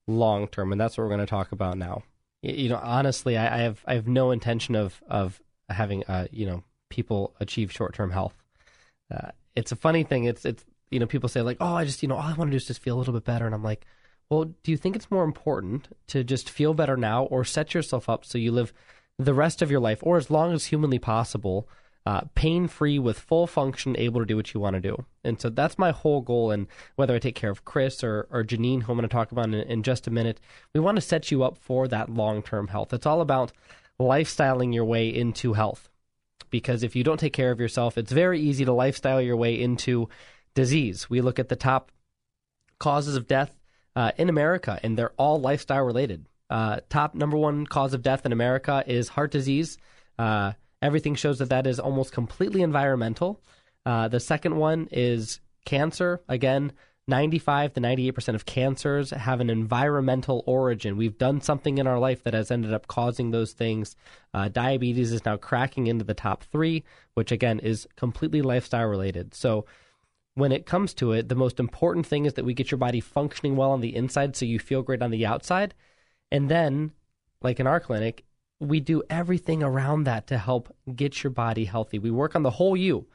long 0.05 0.47
term. 0.47 0.71
And 0.71 0.79
that's 0.79 0.97
what 0.97 1.03
we're 1.03 1.09
going 1.09 1.19
to 1.19 1.25
talk 1.25 1.51
about 1.51 1.77
now. 1.77 2.03
You 2.41 2.69
know, 2.69 2.79
honestly, 2.81 3.35
I, 3.37 3.55
I 3.55 3.61
have 3.61 3.83
I 3.87 3.95
have 3.95 4.07
no 4.07 4.31
intention 4.31 4.75
of 4.75 5.01
of 5.09 5.41
having 5.69 6.03
uh, 6.05 6.27
you 6.31 6.45
know 6.45 6.63
people 6.89 7.35
achieve 7.39 7.71
short 7.71 7.93
term 7.95 8.11
health. 8.11 8.35
Uh, 9.11 9.31
it's 9.55 9.71
a 9.71 9.75
funny 9.75 10.03
thing. 10.03 10.25
It's 10.25 10.45
it's 10.45 10.63
you 10.91 10.99
know 10.99 11.07
people 11.07 11.29
say 11.29 11.41
like, 11.41 11.57
oh, 11.59 11.73
I 11.73 11.85
just 11.85 12.03
you 12.03 12.07
know 12.07 12.15
all 12.15 12.21
I 12.21 12.33
want 12.33 12.49
to 12.49 12.51
do 12.51 12.57
is 12.57 12.67
just 12.67 12.81
feel 12.81 12.95
a 12.95 12.99
little 12.99 13.13
bit 13.13 13.25
better, 13.25 13.47
and 13.47 13.55
I'm 13.55 13.63
like, 13.63 13.85
well, 14.29 14.45
do 14.45 14.71
you 14.71 14.77
think 14.77 14.95
it's 14.95 15.09
more 15.09 15.23
important 15.23 15.87
to 16.07 16.23
just 16.23 16.49
feel 16.49 16.75
better 16.75 16.95
now, 16.95 17.23
or 17.25 17.43
set 17.43 17.73
yourself 17.73 18.07
up 18.07 18.23
so 18.23 18.37
you 18.37 18.51
live 18.51 18.71
the 19.19 19.33
rest 19.33 19.61
of 19.61 19.71
your 19.71 19.79
life, 19.79 19.99
or 20.03 20.17
as 20.17 20.29
long 20.29 20.53
as 20.53 20.65
humanly 20.65 20.99
possible, 20.99 21.67
uh, 22.05 22.21
pain 22.35 22.67
free 22.67 22.97
with 22.97 23.19
full 23.19 23.47
function, 23.47 23.97
able 23.97 24.21
to 24.21 24.25
do 24.25 24.37
what 24.37 24.53
you 24.53 24.61
want 24.61 24.75
to 24.75 24.79
do. 24.79 25.05
And 25.25 25.41
so 25.41 25.49
that's 25.49 25.77
my 25.77 25.91
whole 25.91 26.21
goal. 26.21 26.51
And 26.51 26.67
whether 26.95 27.13
I 27.13 27.19
take 27.19 27.35
care 27.35 27.49
of 27.49 27.65
Chris 27.65 28.03
or, 28.03 28.27
or 28.31 28.45
Janine, 28.45 28.83
who 28.83 28.93
I'm 28.93 28.97
going 28.97 29.01
to 29.01 29.13
talk 29.13 29.33
about 29.33 29.45
in, 29.45 29.55
in 29.55 29.83
just 29.83 30.07
a 30.07 30.11
minute, 30.11 30.39
we 30.73 30.79
want 30.79 30.95
to 30.95 31.01
set 31.01 31.31
you 31.31 31.43
up 31.43 31.57
for 31.57 31.87
that 31.89 32.09
long 32.09 32.41
term 32.41 32.69
health. 32.69 32.93
It's 32.93 33.05
all 33.05 33.19
about 33.19 33.51
lifestyling 33.99 34.73
your 34.73 34.85
way 34.85 35.09
into 35.09 35.53
health. 35.53 35.89
Because 36.49 36.81
if 36.81 36.95
you 36.95 37.03
don't 37.03 37.19
take 37.19 37.33
care 37.33 37.51
of 37.51 37.59
yourself, 37.59 37.97
it's 37.97 38.11
very 38.11 38.39
easy 38.39 38.63
to 38.63 38.71
lifestyle 38.71 39.21
your 39.21 39.35
way 39.35 39.59
into 39.59 40.07
disease. 40.55 41.09
We 41.09 41.19
look 41.19 41.39
at 41.39 41.49
the 41.49 41.57
top 41.57 41.91
causes 42.79 43.17
of 43.17 43.27
death 43.27 43.59
uh, 43.97 44.11
in 44.15 44.29
America, 44.29 44.79
and 44.81 44.97
they're 44.97 45.11
all 45.17 45.41
lifestyle 45.41 45.83
related. 45.83 46.25
Uh, 46.49 46.79
top 46.89 47.15
number 47.15 47.37
one 47.37 47.65
cause 47.65 47.93
of 47.93 48.01
death 48.01 48.25
in 48.25 48.31
America 48.31 48.83
is 48.87 49.09
heart 49.09 49.31
disease. 49.31 49.77
Uh, 50.17 50.53
Everything 50.81 51.15
shows 51.15 51.39
that 51.39 51.49
that 51.49 51.65
is 51.65 51.79
almost 51.79 52.11
completely 52.11 52.61
environmental. 52.61 53.41
Uh, 53.85 54.07
the 54.07 54.19
second 54.19 54.55
one 54.55 54.87
is 54.91 55.39
cancer. 55.65 56.21
Again, 56.29 56.71
95 57.07 57.73
to 57.73 57.81
98% 57.81 58.35
of 58.35 58.45
cancers 58.45 59.11
have 59.11 59.39
an 59.39 59.49
environmental 59.49 60.43
origin. 60.45 60.97
We've 60.97 61.17
done 61.17 61.41
something 61.41 61.77
in 61.77 61.87
our 61.87 61.97
life 61.97 62.23
that 62.23 62.33
has 62.33 62.51
ended 62.51 62.73
up 62.73 62.87
causing 62.87 63.31
those 63.31 63.53
things. 63.53 63.95
Uh, 64.33 64.49
diabetes 64.49 65.11
is 65.11 65.25
now 65.25 65.37
cracking 65.37 65.87
into 65.87 66.03
the 66.03 66.13
top 66.13 66.43
three, 66.43 66.83
which 67.13 67.31
again 67.31 67.59
is 67.59 67.87
completely 67.95 68.41
lifestyle 68.41 68.87
related. 68.87 69.33
So, 69.33 69.65
when 70.35 70.51
it 70.51 70.67
comes 70.67 70.93
to 70.95 71.13
it, 71.13 71.29
the 71.29 71.35
most 71.35 71.59
important 71.59 72.05
thing 72.05 72.27
is 72.27 72.35
that 72.35 72.45
we 72.45 72.53
get 72.53 72.69
your 72.69 72.77
body 72.77 72.99
functioning 72.99 73.55
well 73.55 73.71
on 73.71 73.81
the 73.81 73.95
inside 73.95 74.35
so 74.35 74.45
you 74.45 74.59
feel 74.59 74.83
great 74.83 75.01
on 75.01 75.09
the 75.09 75.25
outside. 75.25 75.73
And 76.31 76.49
then, 76.49 76.91
like 77.41 77.59
in 77.59 77.67
our 77.67 77.79
clinic, 77.79 78.23
we 78.59 78.79
do 78.79 79.03
everything 79.09 79.61
around 79.61 80.03
that 80.05 80.27
to 80.27 80.37
help 80.37 80.75
get 80.95 81.23
your 81.23 81.31
body 81.31 81.65
healthy. 81.65 81.99
We 81.99 82.11
work 82.11 82.35
on 82.35 82.43
the 82.43 82.51
whole 82.51 82.75
you, 82.75 83.07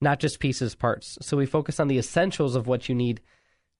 not 0.00 0.20
just 0.20 0.40
pieces, 0.40 0.74
parts. 0.74 1.18
So 1.20 1.36
we 1.36 1.46
focus 1.46 1.78
on 1.78 1.88
the 1.88 1.98
essentials 1.98 2.56
of 2.56 2.66
what 2.66 2.88
you 2.88 2.94
need 2.94 3.20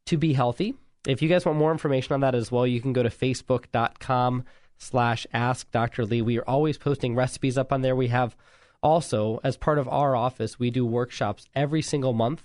to 0.07 0.17
be 0.17 0.35
healthy. 0.35 0.75
If 1.07 1.23
you 1.23 1.29
guys 1.29 1.47
want 1.47 1.59
more 1.59 1.73
information 1.73 2.15
on 2.15 2.21
that 2.21 2.35
as 2.35 2.51
well, 2.51 2.67
you 2.67 2.81
can 2.81 2.93
go 2.93 3.03
to 3.03 3.09
facebook.com 3.09 4.45
slash 4.79 5.27
ask 5.33 5.71
Dr. 5.71 6.05
Lee. 6.05 6.23
We 6.23 6.39
are 6.39 6.49
always 6.49 6.79
posting 6.79 7.15
recipes 7.15 7.57
up 7.57 7.73
on 7.73 7.83
there. 7.83 7.97
We 7.97 8.09
have 8.09 8.37
also, 8.83 9.41
as 9.43 9.57
part 9.57 9.79
of 9.79 9.89
our 9.89 10.15
office, 10.15 10.59
we 10.59 10.71
do 10.71 10.85
workshops 10.85 11.49
every 11.55 11.83
single 11.83 12.13
month, 12.13 12.43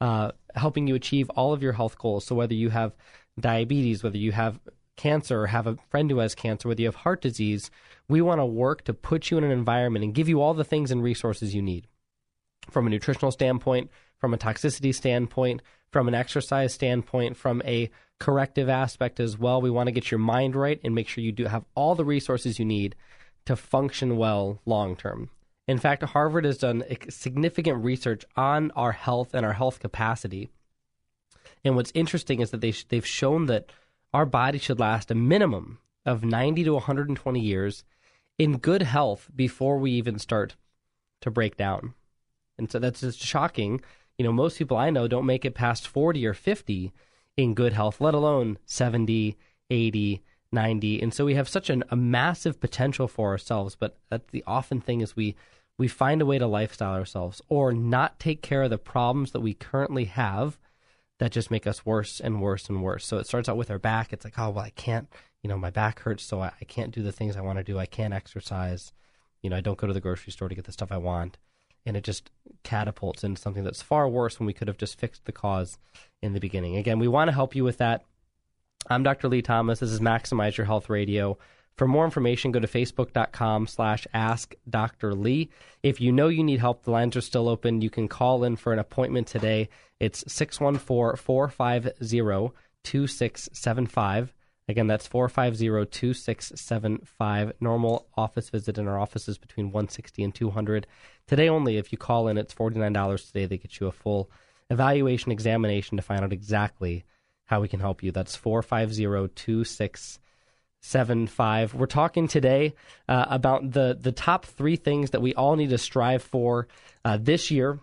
uh, 0.00 0.32
helping 0.54 0.86
you 0.86 0.94
achieve 0.94 1.28
all 1.30 1.52
of 1.52 1.62
your 1.62 1.72
health 1.72 1.98
goals. 1.98 2.24
So 2.24 2.34
whether 2.34 2.54
you 2.54 2.70
have 2.70 2.94
diabetes, 3.38 4.02
whether 4.02 4.18
you 4.18 4.32
have 4.32 4.60
cancer 4.96 5.42
or 5.42 5.46
have 5.48 5.66
a 5.66 5.76
friend 5.90 6.10
who 6.10 6.18
has 6.18 6.34
cancer, 6.34 6.68
whether 6.68 6.80
you 6.80 6.88
have 6.88 6.96
heart 6.96 7.22
disease, 7.22 7.70
we 8.08 8.20
want 8.20 8.40
to 8.40 8.46
work 8.46 8.84
to 8.84 8.94
put 8.94 9.30
you 9.30 9.38
in 9.38 9.44
an 9.44 9.50
environment 9.50 10.04
and 10.04 10.14
give 10.14 10.28
you 10.28 10.40
all 10.40 10.54
the 10.54 10.64
things 10.64 10.90
and 10.90 11.02
resources 11.02 11.54
you 11.54 11.62
need 11.62 11.86
from 12.70 12.86
a 12.86 12.90
nutritional 12.90 13.32
standpoint, 13.32 13.90
from 14.18 14.32
a 14.34 14.38
toxicity 14.38 14.94
standpoint, 14.94 15.62
from 15.90 16.08
an 16.08 16.14
exercise 16.14 16.72
standpoint, 16.72 17.36
from 17.36 17.62
a 17.64 17.90
corrective 18.20 18.68
aspect 18.68 19.18
as 19.18 19.36
well. 19.36 19.60
We 19.60 19.70
want 19.70 19.88
to 19.88 19.92
get 19.92 20.10
your 20.10 20.18
mind 20.18 20.54
right 20.54 20.80
and 20.84 20.94
make 20.94 21.08
sure 21.08 21.24
you 21.24 21.32
do 21.32 21.46
have 21.46 21.64
all 21.74 21.94
the 21.94 22.04
resources 22.04 22.58
you 22.58 22.64
need 22.64 22.94
to 23.46 23.56
function 23.56 24.16
well 24.16 24.60
long 24.64 24.96
term. 24.96 25.30
In 25.68 25.78
fact, 25.78 26.02
Harvard 26.02 26.44
has 26.44 26.58
done 26.58 26.84
significant 27.08 27.84
research 27.84 28.24
on 28.36 28.70
our 28.72 28.92
health 28.92 29.34
and 29.34 29.44
our 29.44 29.52
health 29.52 29.80
capacity. 29.80 30.48
And 31.64 31.76
what's 31.76 31.92
interesting 31.94 32.40
is 32.40 32.50
that 32.50 32.60
they 32.60 32.72
they've 32.88 33.06
shown 33.06 33.46
that 33.46 33.70
our 34.12 34.26
body 34.26 34.58
should 34.58 34.78
last 34.78 35.10
a 35.10 35.14
minimum 35.14 35.78
of 36.04 36.24
90 36.24 36.64
to 36.64 36.74
120 36.74 37.40
years 37.40 37.84
in 38.38 38.58
good 38.58 38.82
health 38.82 39.30
before 39.34 39.78
we 39.78 39.92
even 39.92 40.18
start 40.18 40.56
to 41.20 41.30
break 41.30 41.56
down. 41.56 41.94
And 42.58 42.70
so 42.70 42.78
that's 42.78 43.00
just 43.00 43.20
shocking. 43.20 43.80
You 44.18 44.24
know, 44.24 44.32
most 44.32 44.58
people 44.58 44.76
I 44.76 44.90
know 44.90 45.08
don't 45.08 45.26
make 45.26 45.44
it 45.44 45.54
past 45.54 45.86
40 45.86 46.26
or 46.26 46.34
50 46.34 46.92
in 47.36 47.54
good 47.54 47.72
health, 47.72 48.00
let 48.00 48.14
alone 48.14 48.58
70, 48.66 49.36
80, 49.70 50.22
90. 50.50 51.02
And 51.02 51.14
so 51.14 51.24
we 51.24 51.34
have 51.34 51.48
such 51.48 51.70
an, 51.70 51.82
a 51.90 51.96
massive 51.96 52.60
potential 52.60 53.08
for 53.08 53.30
ourselves, 53.30 53.74
but 53.74 53.96
that's 54.10 54.30
the 54.30 54.44
often 54.46 54.80
thing 54.80 55.00
is 55.00 55.16
we 55.16 55.34
we 55.78 55.88
find 55.88 56.20
a 56.20 56.26
way 56.26 56.38
to 56.38 56.46
lifestyle 56.46 56.94
ourselves 56.94 57.40
or 57.48 57.72
not 57.72 58.20
take 58.20 58.42
care 58.42 58.62
of 58.62 58.70
the 58.70 58.78
problems 58.78 59.32
that 59.32 59.40
we 59.40 59.54
currently 59.54 60.04
have 60.04 60.58
that 61.22 61.32
just 61.32 61.50
make 61.50 61.66
us 61.66 61.86
worse 61.86 62.20
and 62.20 62.42
worse 62.42 62.68
and 62.68 62.82
worse. 62.82 63.06
So 63.06 63.18
it 63.18 63.26
starts 63.26 63.48
out 63.48 63.56
with 63.56 63.70
our 63.70 63.78
back. 63.78 64.12
It's 64.12 64.24
like, 64.24 64.38
oh 64.38 64.50
well, 64.50 64.64
I 64.64 64.70
can't 64.70 65.08
you 65.42 65.48
know, 65.48 65.58
my 65.58 65.70
back 65.70 66.00
hurts, 66.00 66.24
so 66.24 66.40
I, 66.40 66.52
I 66.60 66.64
can't 66.64 66.92
do 66.92 67.02
the 67.02 67.12
things 67.12 67.36
I 67.36 67.40
want 67.40 67.58
to 67.58 67.64
do. 67.64 67.78
I 67.78 67.86
can't 67.86 68.14
exercise. 68.14 68.92
You 69.42 69.50
know, 69.50 69.56
I 69.56 69.60
don't 69.60 69.78
go 69.78 69.88
to 69.88 69.92
the 69.92 70.00
grocery 70.00 70.32
store 70.32 70.48
to 70.48 70.54
get 70.54 70.64
the 70.64 70.72
stuff 70.72 70.92
I 70.92 70.98
want. 70.98 71.36
And 71.84 71.96
it 71.96 72.04
just 72.04 72.30
catapults 72.62 73.24
into 73.24 73.40
something 73.40 73.64
that's 73.64 73.82
far 73.82 74.08
worse 74.08 74.38
when 74.38 74.46
we 74.46 74.52
could 74.52 74.68
have 74.68 74.78
just 74.78 75.00
fixed 75.00 75.24
the 75.24 75.32
cause 75.32 75.78
in 76.22 76.32
the 76.32 76.38
beginning. 76.38 76.76
Again, 76.76 77.00
we 77.00 77.08
want 77.08 77.28
to 77.28 77.34
help 77.34 77.56
you 77.56 77.64
with 77.64 77.78
that. 77.78 78.04
I'm 78.88 79.02
Dr. 79.02 79.28
Lee 79.28 79.42
Thomas. 79.42 79.80
This 79.80 79.90
is 79.90 79.98
Maximize 79.98 80.56
Your 80.56 80.66
Health 80.66 80.88
Radio. 80.88 81.38
For 81.76 81.86
more 81.86 82.04
information, 82.04 82.52
go 82.52 82.60
to 82.60 82.66
facebook.com 82.66 83.66
slash 83.66 84.06
ask 84.12 84.54
Dr. 84.68 85.14
Lee. 85.14 85.50
If 85.82 86.00
you 86.00 86.12
know 86.12 86.28
you 86.28 86.44
need 86.44 86.60
help, 86.60 86.84
the 86.84 86.90
lines 86.90 87.16
are 87.16 87.22
still 87.22 87.48
open. 87.48 87.80
You 87.80 87.90
can 87.90 88.08
call 88.08 88.44
in 88.44 88.56
for 88.56 88.72
an 88.72 88.78
appointment 88.78 89.26
today. 89.26 89.68
It's 89.98 90.24
614 90.32 91.16
450 91.16 92.54
2675. 92.84 94.34
Again, 94.68 94.86
that's 94.86 95.08
450-2675. 95.08 97.52
Normal 97.60 98.06
office 98.16 98.48
visit 98.48 98.78
in 98.78 98.86
our 98.86 98.96
offices 98.98 99.38
between 99.38 99.66
160 99.66 100.22
and 100.22 100.32
200. 100.34 100.86
Today 101.26 101.48
only, 101.48 101.78
if 101.78 101.90
you 101.90 101.98
call 101.98 102.28
in, 102.28 102.38
it's 102.38 102.54
$49 102.54 103.26
today. 103.26 103.46
They 103.46 103.58
get 103.58 103.80
you 103.80 103.88
a 103.88 103.92
full 103.92 104.30
evaluation 104.70 105.32
examination 105.32 105.96
to 105.96 106.02
find 106.02 106.22
out 106.22 106.32
exactly 106.32 107.04
how 107.44 107.60
we 107.60 107.66
can 107.68 107.80
help 107.80 108.04
you. 108.04 108.12
That's 108.12 108.36
450-2675. 110.82 111.74
We're 111.74 111.86
talking 111.86 112.28
today 112.28 112.74
uh, 113.08 113.26
about 113.28 113.70
the, 113.70 113.96
the 114.00 114.12
top 114.12 114.46
three 114.46 114.76
things 114.76 115.10
that 115.10 115.22
we 115.22 115.34
all 115.34 115.56
need 115.56 115.70
to 115.70 115.78
strive 115.78 116.22
for 116.22 116.68
uh, 117.04 117.18
this 117.20 117.50
year 117.50 117.78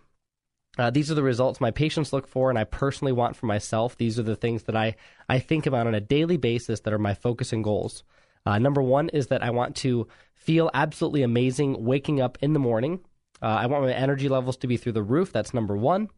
uh, 0.79 0.89
these 0.89 1.11
are 1.11 1.15
the 1.15 1.23
results 1.23 1.59
my 1.59 1.71
patients 1.71 2.13
look 2.13 2.25
for 2.25 2.49
and 2.49 2.57
I 2.57 2.63
personally 2.63 3.11
want 3.11 3.35
for 3.35 3.47
myself. 3.47 3.97
These 3.97 4.17
are 4.17 4.23
the 4.23 4.37
things 4.37 4.63
that 4.63 4.77
I, 4.77 4.95
I 5.27 5.39
think 5.39 5.65
about 5.65 5.87
on 5.87 5.93
a 5.93 5.99
daily 5.99 6.37
basis 6.37 6.79
that 6.81 6.93
are 6.93 6.99
my 6.99 7.13
focus 7.13 7.51
and 7.51 7.63
goals. 7.63 8.03
Uh, 8.45 8.59
number 8.59 8.81
one 8.81 9.09
is 9.09 9.27
that 9.27 9.43
I 9.43 9.49
want 9.49 9.75
to 9.77 10.07
feel 10.35 10.71
absolutely 10.73 11.23
amazing 11.23 11.83
waking 11.83 12.21
up 12.21 12.37
in 12.41 12.53
the 12.53 12.59
morning. 12.59 13.01
Uh, 13.41 13.47
I 13.47 13.65
want 13.65 13.83
my 13.83 13.91
energy 13.91 14.29
levels 14.29 14.55
to 14.57 14.67
be 14.67 14.77
through 14.77 14.93
the 14.93 15.03
roof. 15.03 15.33
That's 15.33 15.53
number 15.53 15.75
one. 15.75 16.09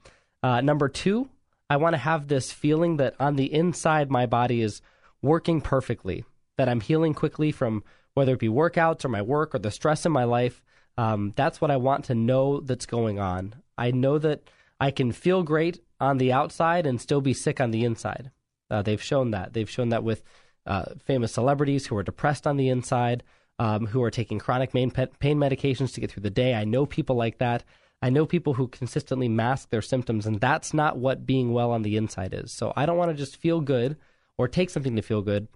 Uh, 0.44 0.62
number 0.62 0.90
two, 0.90 1.30
I 1.68 1.78
want 1.78 1.94
to 1.94 2.00
have 2.00 2.28
this 2.28 2.52
feeling 2.52 2.98
that 2.98 3.16
on 3.20 3.38
the 3.38 3.52
inside, 3.52 4.12
my 4.12 4.28
body 4.28 4.62
is 4.62 4.82
working 5.24 5.62
perfectly, 5.62 6.24
that 6.58 6.70
I'm 6.70 6.82
healing 6.82 7.14
quickly 7.14 7.52
from 7.52 7.84
whether 8.14 8.34
it 8.34 8.40
be 8.40 8.50
workouts 8.50 9.06
or 9.06 9.10
my 9.10 9.22
work 9.22 9.56
or 9.56 9.60
the 9.60 9.72
stress 9.72 10.06
in 10.06 10.12
my 10.12 10.24
life. 10.24 10.62
Um, 10.98 11.34
that's 11.36 11.62
what 11.62 11.72
I 11.72 11.78
want 11.78 12.06
to 12.06 12.16
know 12.16 12.60
that's 12.60 12.86
going 12.86 13.20
on. 13.20 13.56
I 13.78 13.92
know 13.92 14.18
that 14.20 14.42
I 14.80 14.92
can 14.92 15.12
feel 15.12 15.44
great 15.44 15.80
on 16.00 16.18
the 16.18 16.34
outside 16.34 16.86
and 16.86 17.00
still 17.00 17.22
be 17.22 17.34
sick 17.34 17.62
on 17.62 17.72
the 17.72 17.86
inside. 17.86 18.32
Uh, 18.70 18.82
they've 18.82 19.02
shown 19.02 19.32
that. 19.32 19.54
They've 19.54 19.70
shown 19.70 19.90
that 19.90 20.04
with 20.04 20.24
uh, 20.66 20.86
famous 21.04 21.34
celebrities 21.34 21.88
who 21.88 21.98
are 21.98 22.04
depressed 22.04 22.46
on 22.46 22.58
the 22.58 22.70
inside, 22.70 23.24
um, 23.60 23.88
who 23.88 24.02
are 24.04 24.12
taking 24.12 24.40
chronic 24.40 24.72
pain, 24.72 24.92
pain 24.92 25.38
medications 25.38 25.94
to 25.94 26.02
get 26.02 26.12
through 26.12 26.24
the 26.24 26.30
day. 26.30 26.54
I 26.54 26.64
know 26.64 26.86
people 26.86 27.16
like 27.16 27.38
that. 27.38 27.64
I 28.02 28.10
know 28.10 28.26
people 28.26 28.56
who 28.56 28.68
consistently 28.68 29.30
mask 29.30 29.70
their 29.70 29.82
symptoms, 29.82 30.26
and 30.26 30.40
that's 30.40 30.74
not 30.74 30.98
what 30.98 31.26
being 31.28 31.54
well 31.54 31.72
on 31.72 31.84
the 31.84 31.98
inside 31.98 32.34
is. 32.34 32.52
So 32.52 32.74
I 32.76 32.86
don't 32.86 32.98
want 32.98 33.12
to 33.12 33.18
just 33.18 33.38
feel 33.38 33.62
good 33.62 33.98
or 34.38 34.48
take 34.48 34.72
something 34.72 34.96
to 34.96 35.04
feel 35.04 35.22
good. 35.22 35.48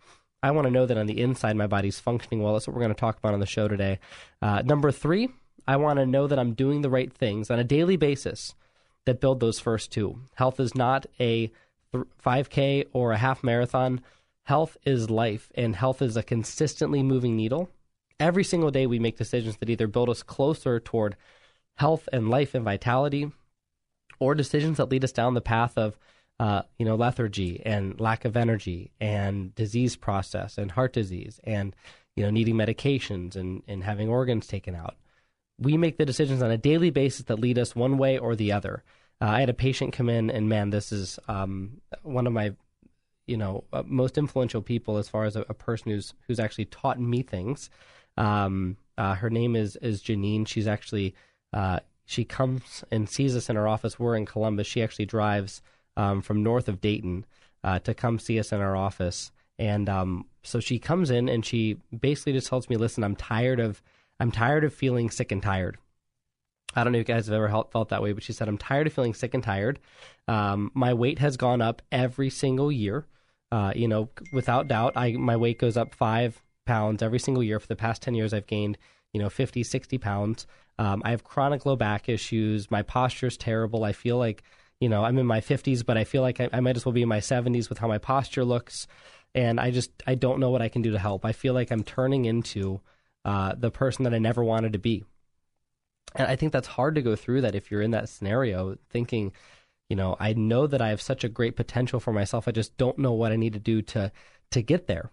I 0.45 0.51
want 0.51 0.65
to 0.65 0.71
know 0.71 0.85
that 0.85 0.95
on 0.95 1.07
the 1.07 1.19
inside 1.19 1.55
my 1.55 1.65
body's 1.65 1.99
functioning 1.99 2.43
well. 2.43 2.53
That's 2.53 2.67
what 2.67 2.75
we're 2.75 2.83
going 2.83 2.93
to 2.93 2.99
talk 2.99 3.17
about 3.17 3.33
on 3.33 3.39
the 3.39 3.47
show 3.47 3.67
today. 3.67 3.97
Uh, 4.43 4.61
number 4.61 4.91
three, 4.91 5.29
I 5.67 5.77
want 5.77 5.97
to 5.97 6.05
know 6.05 6.27
that 6.27 6.37
I'm 6.37 6.53
doing 6.53 6.83
the 6.83 6.89
right 6.91 7.11
things 7.11 7.49
on 7.49 7.57
a 7.57 7.63
daily 7.63 7.97
basis 7.97 8.53
that 9.05 9.19
build 9.19 9.39
those 9.39 9.59
first 9.59 9.91
two. 9.91 10.19
Health 10.35 10.59
is 10.59 10.75
not 10.75 11.07
a 11.19 11.51
5K 12.23 12.85
or 12.93 13.11
a 13.11 13.17
half 13.17 13.43
marathon. 13.43 14.01
Health 14.43 14.77
is 14.85 15.09
life, 15.09 15.51
and 15.55 15.75
health 15.75 15.99
is 15.99 16.15
a 16.15 16.21
consistently 16.21 17.01
moving 17.01 17.35
needle. 17.35 17.71
Every 18.19 18.43
single 18.43 18.69
day, 18.69 18.85
we 18.85 18.99
make 18.99 19.17
decisions 19.17 19.57
that 19.57 19.69
either 19.71 19.87
build 19.87 20.11
us 20.11 20.21
closer 20.21 20.79
toward 20.79 21.15
health 21.77 22.07
and 22.13 22.29
life 22.29 22.53
and 22.53 22.63
vitality, 22.63 23.31
or 24.19 24.35
decisions 24.35 24.77
that 24.77 24.91
lead 24.91 25.03
us 25.03 25.11
down 25.11 25.33
the 25.33 25.41
path 25.41 25.75
of, 25.75 25.97
uh, 26.39 26.63
you 26.77 26.85
know, 26.85 26.95
lethargy 26.95 27.61
and 27.65 27.99
lack 27.99 28.25
of 28.25 28.35
energy 28.35 28.91
and 28.99 29.55
disease 29.55 29.95
process 29.95 30.57
and 30.57 30.71
heart 30.71 30.93
disease 30.93 31.39
and, 31.43 31.75
you 32.15 32.23
know, 32.23 32.29
needing 32.29 32.55
medications 32.55 33.35
and, 33.35 33.63
and 33.67 33.83
having 33.83 34.09
organs 34.09 34.47
taken 34.47 34.75
out. 34.75 34.95
We 35.57 35.77
make 35.77 35.97
the 35.97 36.05
decisions 36.05 36.41
on 36.41 36.51
a 36.51 36.57
daily 36.57 36.89
basis 36.89 37.25
that 37.25 37.39
lead 37.39 37.57
us 37.57 37.75
one 37.75 37.97
way 37.97 38.17
or 38.17 38.35
the 38.35 38.51
other. 38.51 38.83
Uh, 39.21 39.25
I 39.25 39.39
had 39.39 39.49
a 39.49 39.53
patient 39.53 39.93
come 39.93 40.09
in, 40.09 40.29
and 40.29 40.49
man, 40.49 40.69
this 40.71 40.91
is 40.91 41.17
um, 41.29 41.79
one 42.03 42.27
of 42.27 42.33
my, 42.33 42.53
you 43.27 43.37
know, 43.37 43.63
uh, 43.71 43.83
most 43.85 44.17
influential 44.17 44.61
people 44.61 44.97
as 44.97 45.07
far 45.07 45.23
as 45.23 45.37
a, 45.37 45.45
a, 45.47 45.53
person 45.53 45.91
who's 45.91 46.13
who's 46.27 46.39
actually 46.39 46.65
taught 46.65 46.99
me 46.99 47.21
things. 47.23 47.69
Um, 48.17 48.75
uh, 48.97 49.15
her 49.15 49.29
name 49.29 49.55
is 49.55 49.77
is 49.77 50.03
Janine. 50.03 50.45
She's 50.45 50.67
actually 50.67 51.15
uh, 51.53 51.79
she 52.05 52.25
comes 52.25 52.83
and 52.91 53.09
sees 53.09 53.37
us 53.37 53.49
in 53.49 53.55
our 53.55 53.69
office. 53.69 53.97
We're 53.97 54.17
in 54.17 54.25
Columbus. 54.25 54.67
She 54.67 54.83
actually 54.83 55.05
drives 55.05 55.61
um, 55.97 56.21
from 56.21 56.43
north 56.43 56.67
of 56.67 56.81
Dayton 56.81 57.25
uh, 57.63 57.79
to 57.79 57.93
come 57.93 58.19
see 58.19 58.39
us 58.39 58.51
in 58.51 58.61
our 58.61 58.75
office. 58.75 59.31
And 59.57 59.87
um, 59.89 60.25
so 60.43 60.59
she 60.59 60.79
comes 60.79 61.09
in 61.09 61.29
and 61.29 61.45
she 61.45 61.77
basically 61.97 62.33
just 62.33 62.47
tells 62.47 62.69
me, 62.69 62.75
"Listen, 62.75 63.03
I'm 63.03 63.15
tired 63.15 63.59
of 63.59 63.81
I'm 64.19 64.31
tired 64.31 64.63
of 64.63 64.73
feeling 64.73 65.09
sick 65.09 65.31
and 65.31 65.41
tired." 65.41 65.77
I 66.75 66.83
don't 66.83 66.91
know 66.91 66.99
if 66.99 67.07
you 67.07 67.13
guys 67.13 67.27
have 67.27 67.35
ever 67.35 67.47
felt 67.71 67.89
that 67.89 68.03
way, 68.03 68.11
but 68.11 68.23
she 68.23 68.33
said, 68.33 68.49
I'm 68.49 68.57
tired 68.57 68.87
of 68.87 68.93
feeling 68.93 69.13
sick 69.13 69.33
and 69.33 69.41
tired. 69.41 69.79
Um, 70.27 70.71
my 70.73 70.93
weight 70.93 71.19
has 71.19 71.37
gone 71.37 71.61
up 71.61 71.81
every 71.91 72.29
single 72.29 72.71
year. 72.71 73.05
Uh, 73.51 73.71
you 73.73 73.87
know, 73.87 74.09
without 74.33 74.67
doubt, 74.67 74.93
I 74.97 75.13
my 75.13 75.37
weight 75.37 75.57
goes 75.57 75.77
up 75.77 75.95
five 75.95 76.41
pounds 76.65 77.01
every 77.01 77.19
single 77.19 77.43
year. 77.43 77.59
For 77.59 77.67
the 77.67 77.75
past 77.75 78.01
10 78.01 78.15
years, 78.15 78.33
I've 78.33 78.47
gained, 78.47 78.77
you 79.13 79.21
know, 79.21 79.29
50, 79.29 79.63
60 79.63 79.97
pounds. 79.99 80.47
Um, 80.77 81.01
I 81.05 81.11
have 81.11 81.23
chronic 81.23 81.65
low 81.65 81.77
back 81.77 82.09
issues. 82.09 82.69
My 82.69 82.81
posture 82.81 83.27
is 83.27 83.37
terrible. 83.37 83.85
I 83.85 83.93
feel 83.93 84.17
like, 84.17 84.43
you 84.79 84.89
know, 84.89 85.03
I'm 85.03 85.17
in 85.17 85.25
my 85.25 85.41
50s, 85.41 85.85
but 85.85 85.97
I 85.97 86.03
feel 86.03 86.21
like 86.21 86.39
I, 86.39 86.49
I 86.51 86.59
might 86.59 86.75
as 86.75 86.85
well 86.85 86.93
be 86.93 87.01
in 87.01 87.09
my 87.09 87.19
70s 87.19 87.69
with 87.69 87.77
how 87.77 87.87
my 87.87 87.97
posture 87.97 88.45
looks. 88.45 88.87
And 89.33 89.59
I 89.59 89.71
just, 89.71 89.91
I 90.07 90.15
don't 90.15 90.39
know 90.39 90.49
what 90.49 90.61
I 90.61 90.69
can 90.69 90.81
do 90.81 90.91
to 90.91 90.99
help. 90.99 91.25
I 91.25 91.31
feel 91.31 91.53
like 91.53 91.71
I'm 91.71 91.83
turning 91.83 92.25
into 92.25 92.81
uh, 93.25 93.53
the 93.57 93.71
person 93.71 94.03
that 94.03 94.13
I 94.13 94.19
never 94.19 94.43
wanted 94.43 94.73
to 94.73 94.79
be. 94.79 95.03
And 96.15 96.27
I 96.27 96.35
think 96.35 96.53
that's 96.53 96.67
hard 96.67 96.95
to 96.95 97.01
go 97.01 97.15
through 97.15 97.41
that 97.41 97.55
if 97.55 97.69
you're 97.69 97.81
in 97.81 97.91
that 97.91 98.09
scenario 98.09 98.77
thinking, 98.89 99.33
you 99.89 99.95
know, 99.95 100.15
I 100.19 100.33
know 100.33 100.67
that 100.67 100.81
I 100.81 100.89
have 100.89 101.01
such 101.01 101.23
a 101.23 101.29
great 101.29 101.55
potential 101.55 101.99
for 101.99 102.13
myself. 102.13 102.47
I 102.47 102.51
just 102.51 102.77
don't 102.77 102.97
know 102.97 103.13
what 103.13 103.31
I 103.31 103.35
need 103.35 103.53
to 103.53 103.59
do 103.59 103.81
to 103.81 104.11
to 104.51 104.61
get 104.61 104.87
there. 104.87 105.11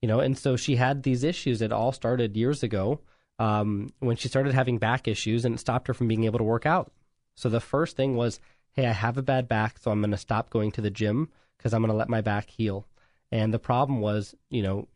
You 0.00 0.08
know, 0.08 0.20
and 0.20 0.36
so 0.36 0.56
she 0.56 0.76
had 0.76 1.02
these 1.02 1.22
issues. 1.22 1.62
It 1.62 1.72
all 1.72 1.92
started 1.92 2.36
years 2.36 2.62
ago 2.62 3.00
um, 3.38 3.90
when 4.00 4.16
she 4.16 4.28
started 4.28 4.54
having 4.54 4.78
back 4.78 5.06
issues, 5.06 5.44
and 5.44 5.54
it 5.54 5.58
stopped 5.58 5.86
her 5.88 5.94
from 5.94 6.08
being 6.08 6.24
able 6.24 6.38
to 6.38 6.44
work 6.44 6.66
out. 6.66 6.90
So 7.36 7.48
the 7.48 7.60
first 7.60 7.96
thing 7.96 8.16
was, 8.16 8.40
hey, 8.72 8.86
I 8.86 8.92
have 8.92 9.18
a 9.18 9.22
bad 9.22 9.48
back, 9.48 9.78
so 9.78 9.90
I'm 9.90 10.00
going 10.00 10.10
to 10.12 10.16
stop 10.16 10.50
going 10.50 10.72
to 10.72 10.80
the 10.80 10.90
gym 10.90 11.28
because 11.56 11.72
I'm 11.72 11.82
going 11.82 11.90
to 11.90 11.96
let 11.96 12.08
my 12.08 12.20
back 12.20 12.50
heal. 12.50 12.86
And 13.30 13.52
the 13.52 13.58
problem 13.58 14.00
was, 14.00 14.34
you 14.50 14.62
know, 14.62 14.88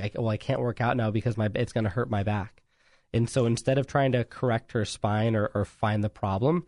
I, 0.00 0.10
well, 0.14 0.28
I 0.28 0.36
can't 0.36 0.60
work 0.60 0.80
out 0.80 0.96
now 0.96 1.10
because 1.10 1.36
my 1.36 1.48
it's 1.54 1.72
going 1.72 1.84
to 1.84 1.90
hurt 1.90 2.10
my 2.10 2.22
back. 2.22 2.62
And 3.12 3.28
so 3.28 3.46
instead 3.46 3.78
of 3.78 3.86
trying 3.86 4.12
to 4.12 4.24
correct 4.24 4.72
her 4.72 4.84
spine 4.84 5.34
or, 5.34 5.50
or 5.54 5.64
find 5.64 6.04
the 6.04 6.10
problem, 6.10 6.66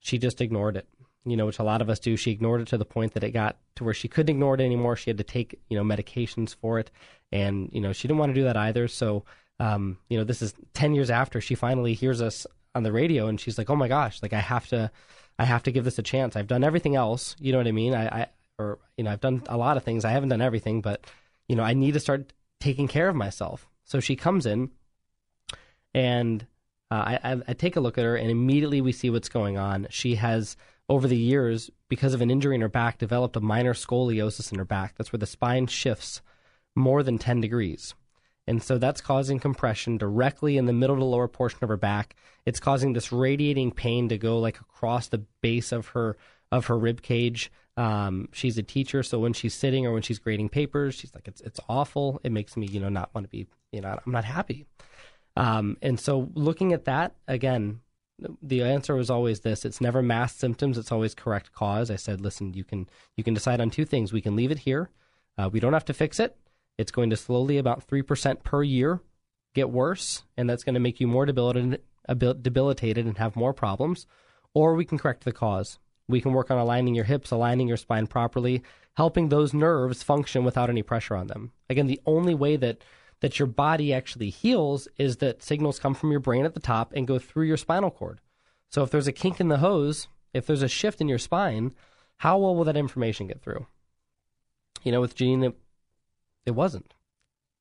she 0.00 0.18
just 0.18 0.40
ignored 0.40 0.76
it. 0.76 0.86
You 1.24 1.36
know, 1.36 1.46
which 1.46 1.58
a 1.58 1.64
lot 1.64 1.82
of 1.82 1.90
us 1.90 1.98
do. 1.98 2.16
She 2.16 2.30
ignored 2.30 2.62
it 2.62 2.68
to 2.68 2.78
the 2.78 2.84
point 2.84 3.14
that 3.14 3.24
it 3.24 3.32
got 3.32 3.58
to 3.76 3.84
where 3.84 3.92
she 3.92 4.08
couldn't 4.08 4.34
ignore 4.34 4.54
it 4.54 4.60
anymore. 4.60 4.96
She 4.96 5.10
had 5.10 5.18
to 5.18 5.24
take, 5.24 5.60
you 5.68 5.76
know, 5.76 5.84
medications 5.84 6.54
for 6.54 6.78
it. 6.78 6.90
And, 7.32 7.68
you 7.72 7.80
know, 7.80 7.92
she 7.92 8.08
didn't 8.08 8.18
want 8.18 8.30
to 8.30 8.40
do 8.40 8.44
that 8.44 8.56
either. 8.56 8.88
So, 8.88 9.24
um, 9.60 9.98
you 10.08 10.16
know, 10.16 10.24
this 10.24 10.40
is 10.40 10.54
10 10.74 10.94
years 10.94 11.10
after 11.10 11.40
she 11.40 11.54
finally 11.54 11.92
hears 11.92 12.22
us 12.22 12.46
on 12.74 12.82
the 12.82 12.92
radio 12.92 13.26
and 13.26 13.38
she's 13.38 13.58
like, 13.58 13.68
oh 13.68 13.76
my 13.76 13.88
gosh, 13.88 14.22
like 14.22 14.32
I 14.32 14.40
have 14.40 14.68
to, 14.68 14.90
I 15.38 15.44
have 15.44 15.62
to 15.64 15.72
give 15.72 15.84
this 15.84 15.98
a 15.98 16.02
chance. 16.02 16.36
I've 16.36 16.46
done 16.46 16.64
everything 16.64 16.96
else. 16.96 17.36
You 17.38 17.52
know 17.52 17.58
what 17.58 17.68
I 17.68 17.72
mean? 17.72 17.94
I, 17.94 18.06
I 18.06 18.26
or, 18.58 18.78
you 18.96 19.04
know, 19.04 19.10
I've 19.10 19.20
done 19.20 19.42
a 19.48 19.56
lot 19.56 19.76
of 19.76 19.84
things. 19.84 20.04
I 20.04 20.10
haven't 20.10 20.30
done 20.30 20.40
everything, 20.40 20.80
but, 20.80 21.06
you 21.48 21.54
know, 21.54 21.62
I 21.62 21.74
need 21.74 21.94
to 21.94 22.00
start 22.00 22.32
taking 22.60 22.88
care 22.88 23.08
of 23.08 23.14
myself. 23.14 23.68
So 23.84 24.00
she 24.00 24.16
comes 24.16 24.46
in 24.46 24.70
and 25.94 26.46
uh, 26.90 27.18
I, 27.22 27.40
I, 27.46 27.52
take 27.52 27.76
a 27.76 27.80
look 27.80 27.98
at 27.98 28.04
her, 28.04 28.16
and 28.16 28.30
immediately 28.30 28.80
we 28.80 28.92
see 28.92 29.10
what's 29.10 29.28
going 29.28 29.58
on. 29.58 29.86
She 29.90 30.14
has, 30.14 30.56
over 30.88 31.06
the 31.06 31.18
years, 31.18 31.70
because 31.88 32.14
of 32.14 32.22
an 32.22 32.30
injury 32.30 32.54
in 32.54 32.62
her 32.62 32.68
back, 32.68 32.96
developed 32.96 33.36
a 33.36 33.40
minor 33.40 33.74
scoliosis 33.74 34.52
in 34.52 34.58
her 34.58 34.64
back. 34.64 34.94
That's 34.96 35.12
where 35.12 35.18
the 35.18 35.26
spine 35.26 35.66
shifts 35.66 36.22
more 36.74 37.02
than 37.02 37.18
10 37.18 37.42
degrees. 37.42 37.94
And 38.48 38.62
so 38.62 38.78
that's 38.78 39.02
causing 39.02 39.38
compression 39.38 39.98
directly 39.98 40.56
in 40.56 40.64
the 40.64 40.72
middle 40.72 40.96
to 40.96 41.04
lower 41.04 41.28
portion 41.28 41.58
of 41.62 41.68
her 41.68 41.76
back. 41.76 42.16
It's 42.46 42.58
causing 42.58 42.94
this 42.94 43.12
radiating 43.12 43.72
pain 43.72 44.08
to 44.08 44.16
go 44.16 44.38
like 44.38 44.58
across 44.58 45.08
the 45.08 45.18
base 45.42 45.70
of 45.70 45.88
her 45.88 46.16
of 46.50 46.66
her 46.66 46.78
rib 46.78 47.02
cage. 47.02 47.52
Um, 47.76 48.30
she's 48.32 48.56
a 48.56 48.62
teacher, 48.62 49.02
so 49.02 49.18
when 49.18 49.34
she's 49.34 49.52
sitting 49.52 49.86
or 49.86 49.92
when 49.92 50.00
she's 50.00 50.18
grading 50.18 50.48
papers, 50.48 50.94
she's 50.94 51.14
like, 51.14 51.28
"It's 51.28 51.42
it's 51.42 51.60
awful. 51.68 52.22
It 52.24 52.32
makes 52.32 52.56
me, 52.56 52.66
you 52.66 52.80
know, 52.80 52.88
not 52.88 53.14
want 53.14 53.26
to 53.26 53.28
be, 53.28 53.46
you 53.70 53.82
know, 53.82 53.98
I'm 54.04 54.12
not 54.12 54.24
happy." 54.24 54.64
Um, 55.36 55.76
and 55.82 56.00
so 56.00 56.30
looking 56.32 56.72
at 56.72 56.86
that 56.86 57.16
again, 57.28 57.80
the 58.42 58.62
answer 58.62 58.94
was 58.94 59.10
always 59.10 59.40
this: 59.40 59.66
it's 59.66 59.80
never 59.82 60.00
mass 60.00 60.34
symptoms; 60.34 60.78
it's 60.78 60.90
always 60.90 61.14
correct 61.14 61.52
cause. 61.52 61.90
I 61.90 61.96
said, 61.96 62.22
listen, 62.22 62.54
you 62.54 62.64
can 62.64 62.88
you 63.14 63.22
can 63.22 63.34
decide 63.34 63.60
on 63.60 63.68
two 63.68 63.84
things. 63.84 64.10
We 64.10 64.22
can 64.22 64.36
leave 64.36 64.50
it 64.50 64.60
here. 64.60 64.88
Uh, 65.36 65.50
we 65.52 65.60
don't 65.60 65.74
have 65.74 65.84
to 65.84 65.92
fix 65.92 66.18
it. 66.18 66.34
It's 66.78 66.92
going 66.92 67.10
to 67.10 67.16
slowly, 67.16 67.58
about 67.58 67.82
three 67.82 68.02
percent 68.02 68.44
per 68.44 68.62
year, 68.62 69.00
get 69.54 69.68
worse, 69.70 70.22
and 70.36 70.48
that's 70.48 70.64
going 70.64 70.74
to 70.74 70.80
make 70.80 71.00
you 71.00 71.06
more 71.06 71.26
debilitated, 71.26 71.82
debilitated 72.08 73.04
and 73.04 73.18
have 73.18 73.36
more 73.36 73.52
problems. 73.52 74.06
Or 74.54 74.74
we 74.74 74.84
can 74.84 74.98
correct 74.98 75.24
the 75.24 75.32
cause. 75.32 75.78
We 76.08 76.20
can 76.20 76.32
work 76.32 76.50
on 76.50 76.58
aligning 76.58 76.94
your 76.94 77.04
hips, 77.04 77.30
aligning 77.30 77.68
your 77.68 77.76
spine 77.76 78.06
properly, 78.06 78.62
helping 78.96 79.28
those 79.28 79.52
nerves 79.52 80.02
function 80.02 80.44
without 80.44 80.70
any 80.70 80.82
pressure 80.82 81.16
on 81.16 81.26
them. 81.26 81.52
Again, 81.68 81.86
the 81.86 82.00
only 82.06 82.34
way 82.34 82.56
that 82.56 82.82
that 83.20 83.38
your 83.38 83.48
body 83.48 83.92
actually 83.92 84.30
heals 84.30 84.86
is 84.96 85.16
that 85.16 85.42
signals 85.42 85.80
come 85.80 85.94
from 85.94 86.12
your 86.12 86.20
brain 86.20 86.44
at 86.44 86.54
the 86.54 86.60
top 86.60 86.92
and 86.94 87.06
go 87.06 87.18
through 87.18 87.44
your 87.44 87.56
spinal 87.56 87.90
cord. 87.90 88.20
So 88.70 88.82
if 88.82 88.90
there's 88.90 89.08
a 89.08 89.12
kink 89.12 89.40
in 89.40 89.48
the 89.48 89.58
hose, 89.58 90.08
if 90.32 90.46
there's 90.46 90.62
a 90.62 90.68
shift 90.68 91.00
in 91.00 91.08
your 91.08 91.18
spine, 91.18 91.74
how 92.18 92.38
well 92.38 92.54
will 92.54 92.64
that 92.64 92.76
information 92.76 93.26
get 93.26 93.42
through? 93.42 93.66
You 94.84 94.92
know, 94.92 95.00
with 95.00 95.16
Jean, 95.16 95.52
it, 96.48 96.54
wasn't. 96.54 96.94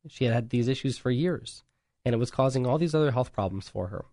She 0.07 0.25
had 0.25 0.33
had 0.33 0.49
these 0.49 0.67
issues 0.67 0.97
for 0.97 1.11
years, 1.11 1.63
and 2.05 2.15
it 2.15 2.17
was 2.17 2.31
causing 2.31 2.65
all 2.65 2.77
these 2.77 2.95
other 2.95 3.11
health 3.11 3.33
problems 3.33 3.69
for 3.69 3.87
her. 3.87 4.05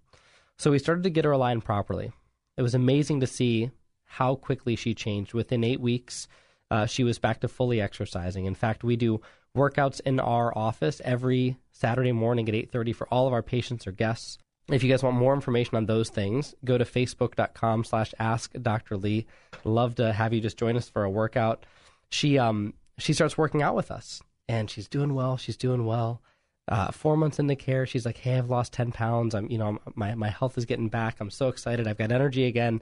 So 0.59 0.71
we 0.71 0.79
started 0.79 1.05
to 1.05 1.11
get 1.11 1.25
her 1.25 1.33
aligned 1.33 1.65
properly. 1.65 2.13
It 2.57 2.63
was 2.63 2.75
amazing 2.75 3.21
to 3.21 3.27
see 3.27 3.71
how 4.05 4.37
quickly 4.37 4.77
she 4.77 4.95
changed. 4.95 5.35
Within 5.35 5.65
eight 5.65 5.81
weeks, 5.81 6.29
uh, 6.71 6.87
she 6.87 7.05
was 7.05 7.19
back 7.19 7.41
to 7.41 7.49
fully 7.49 7.81
exercising. 7.81 8.47
In 8.47 8.55
fact, 8.55 8.85
we 8.85 8.97
do 8.97 9.21
workouts 9.57 10.01
in 10.01 10.21
our 10.21 10.57
office 10.57 11.01
every 11.05 11.57
Saturday 11.73 12.13
morning 12.13 12.49
at 12.49 12.55
8:30 12.55 12.93
for 12.93 13.09
all 13.09 13.27
of 13.27 13.33
our 13.33 13.43
patients 13.43 13.87
or 13.87 13.93
guests. 13.93 14.39
If 14.69 14.83
you 14.83 14.91
guys 14.91 15.03
want 15.03 15.17
more 15.17 15.35
information 15.35 15.77
on 15.77 15.87
those 15.87 16.09
things, 16.09 16.55
go 16.65 16.79
to 16.79 16.85
facebook.com 16.85 17.85
slash 17.85 18.15
ask 18.19 18.53
Dr. 18.61 18.97
Lee. 18.97 19.27
Love 19.65 19.97
to 19.97 20.13
have 20.13 20.33
you 20.33 20.41
just 20.41 20.59
join 20.59 20.77
us 20.77 20.89
for 20.89 21.05
a 21.05 21.11
workout. 21.11 21.67
She 22.09 22.39
um 22.39 22.75
she 22.99 23.13
starts 23.13 23.37
working 23.37 23.63
out 23.63 23.75
with 23.75 23.91
us 23.91 24.23
and 24.49 24.71
she's 24.71 24.89
doing 24.89 25.15
well. 25.15 25.37
She's 25.37 25.57
doing 25.57 25.87
well. 25.87 26.23
Uh, 26.67 26.91
four 26.91 27.17
months 27.17 27.39
into 27.39 27.57
care, 27.57 27.85
she's 27.85 28.07
like, 28.07 28.17
"Hey, 28.17 28.39
I've 28.39 28.49
lost 28.49 28.73
ten 28.73 28.91
pounds. 28.91 29.35
I'm, 29.35 29.51
you 29.51 29.59
know, 29.59 29.79
my 29.95 30.15
my 30.15 30.31
health 30.31 30.57
is 30.57 30.65
getting 30.65 30.89
back. 30.89 31.17
I'm 31.21 31.31
so 31.31 31.49
excited. 31.49 31.87
I've 31.87 31.99
got 31.99 32.13
energy 32.13 32.47
again. 32.47 32.81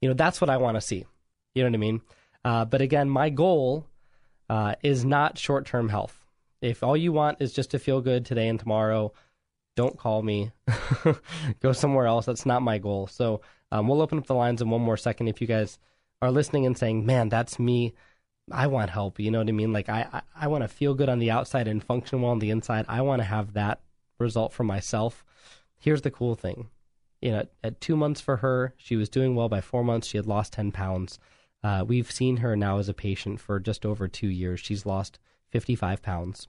You 0.00 0.08
know, 0.08 0.14
that's 0.14 0.40
what 0.40 0.50
I 0.50 0.56
want 0.56 0.76
to 0.76 0.80
see. 0.80 1.04
You 1.54 1.62
know 1.62 1.70
what 1.70 1.74
I 1.74 1.78
mean? 1.78 2.00
Uh, 2.44 2.64
but 2.64 2.80
again, 2.80 3.08
my 3.08 3.30
goal 3.30 3.86
uh, 4.48 4.74
is 4.82 5.04
not 5.04 5.38
short 5.38 5.66
term 5.66 5.88
health. 5.88 6.24
If 6.60 6.82
all 6.82 6.96
you 6.96 7.12
want 7.12 7.38
is 7.40 7.52
just 7.52 7.72
to 7.72 7.78
feel 7.78 8.00
good 8.00 8.24
today 8.24 8.48
and 8.48 8.58
tomorrow, 8.58 9.12
don't 9.76 9.98
call 9.98 10.22
me. 10.22 10.52
Go 11.60 11.72
somewhere 11.72 12.06
else. 12.06 12.26
That's 12.26 12.46
not 12.46 12.62
my 12.62 12.78
goal. 12.78 13.06
So 13.06 13.40
um, 13.72 13.88
we'll 13.88 14.02
open 14.02 14.18
up 14.18 14.26
the 14.26 14.34
lines 14.34 14.62
in 14.62 14.70
one 14.70 14.80
more 14.80 14.96
second. 14.96 15.28
If 15.28 15.40
you 15.40 15.46
guys 15.46 15.78
are 16.22 16.30
listening 16.30 16.66
and 16.66 16.78
saying, 16.78 17.04
man, 17.04 17.28
that's 17.28 17.58
me. 17.58 17.94
I 18.50 18.66
want 18.66 18.90
help. 18.90 19.18
You 19.18 19.30
know 19.30 19.38
what 19.38 19.48
I 19.48 19.52
mean? 19.52 19.72
Like 19.72 19.88
I, 19.88 20.06
I, 20.12 20.22
I 20.42 20.46
want 20.48 20.64
to 20.64 20.68
feel 20.68 20.94
good 20.94 21.08
on 21.08 21.18
the 21.18 21.30
outside 21.30 21.68
and 21.68 21.82
function 21.82 22.20
well 22.20 22.32
on 22.32 22.38
the 22.38 22.50
inside. 22.50 22.84
I 22.88 23.00
want 23.00 23.20
to 23.20 23.24
have 23.24 23.54
that 23.54 23.80
result 24.18 24.52
for 24.52 24.64
myself. 24.64 25.24
Here's 25.78 26.02
the 26.02 26.10
cool 26.10 26.34
thing. 26.34 26.68
You 27.20 27.32
know, 27.32 27.46
at 27.62 27.80
two 27.80 27.96
months 27.96 28.20
for 28.20 28.38
her, 28.38 28.74
she 28.76 28.96
was 28.96 29.08
doing 29.08 29.34
well. 29.34 29.48
By 29.48 29.60
four 29.60 29.82
months, 29.82 30.08
she 30.08 30.18
had 30.18 30.26
lost 30.26 30.52
10 30.52 30.72
pounds. 30.72 31.18
Uh, 31.62 31.84
we've 31.86 32.10
seen 32.10 32.38
her 32.38 32.54
now 32.54 32.78
as 32.78 32.88
a 32.90 32.94
patient 32.94 33.40
for 33.40 33.58
just 33.58 33.86
over 33.86 34.06
two 34.06 34.28
years. 34.28 34.60
She's 34.60 34.84
lost 34.84 35.18
55 35.50 36.02
pounds. 36.02 36.48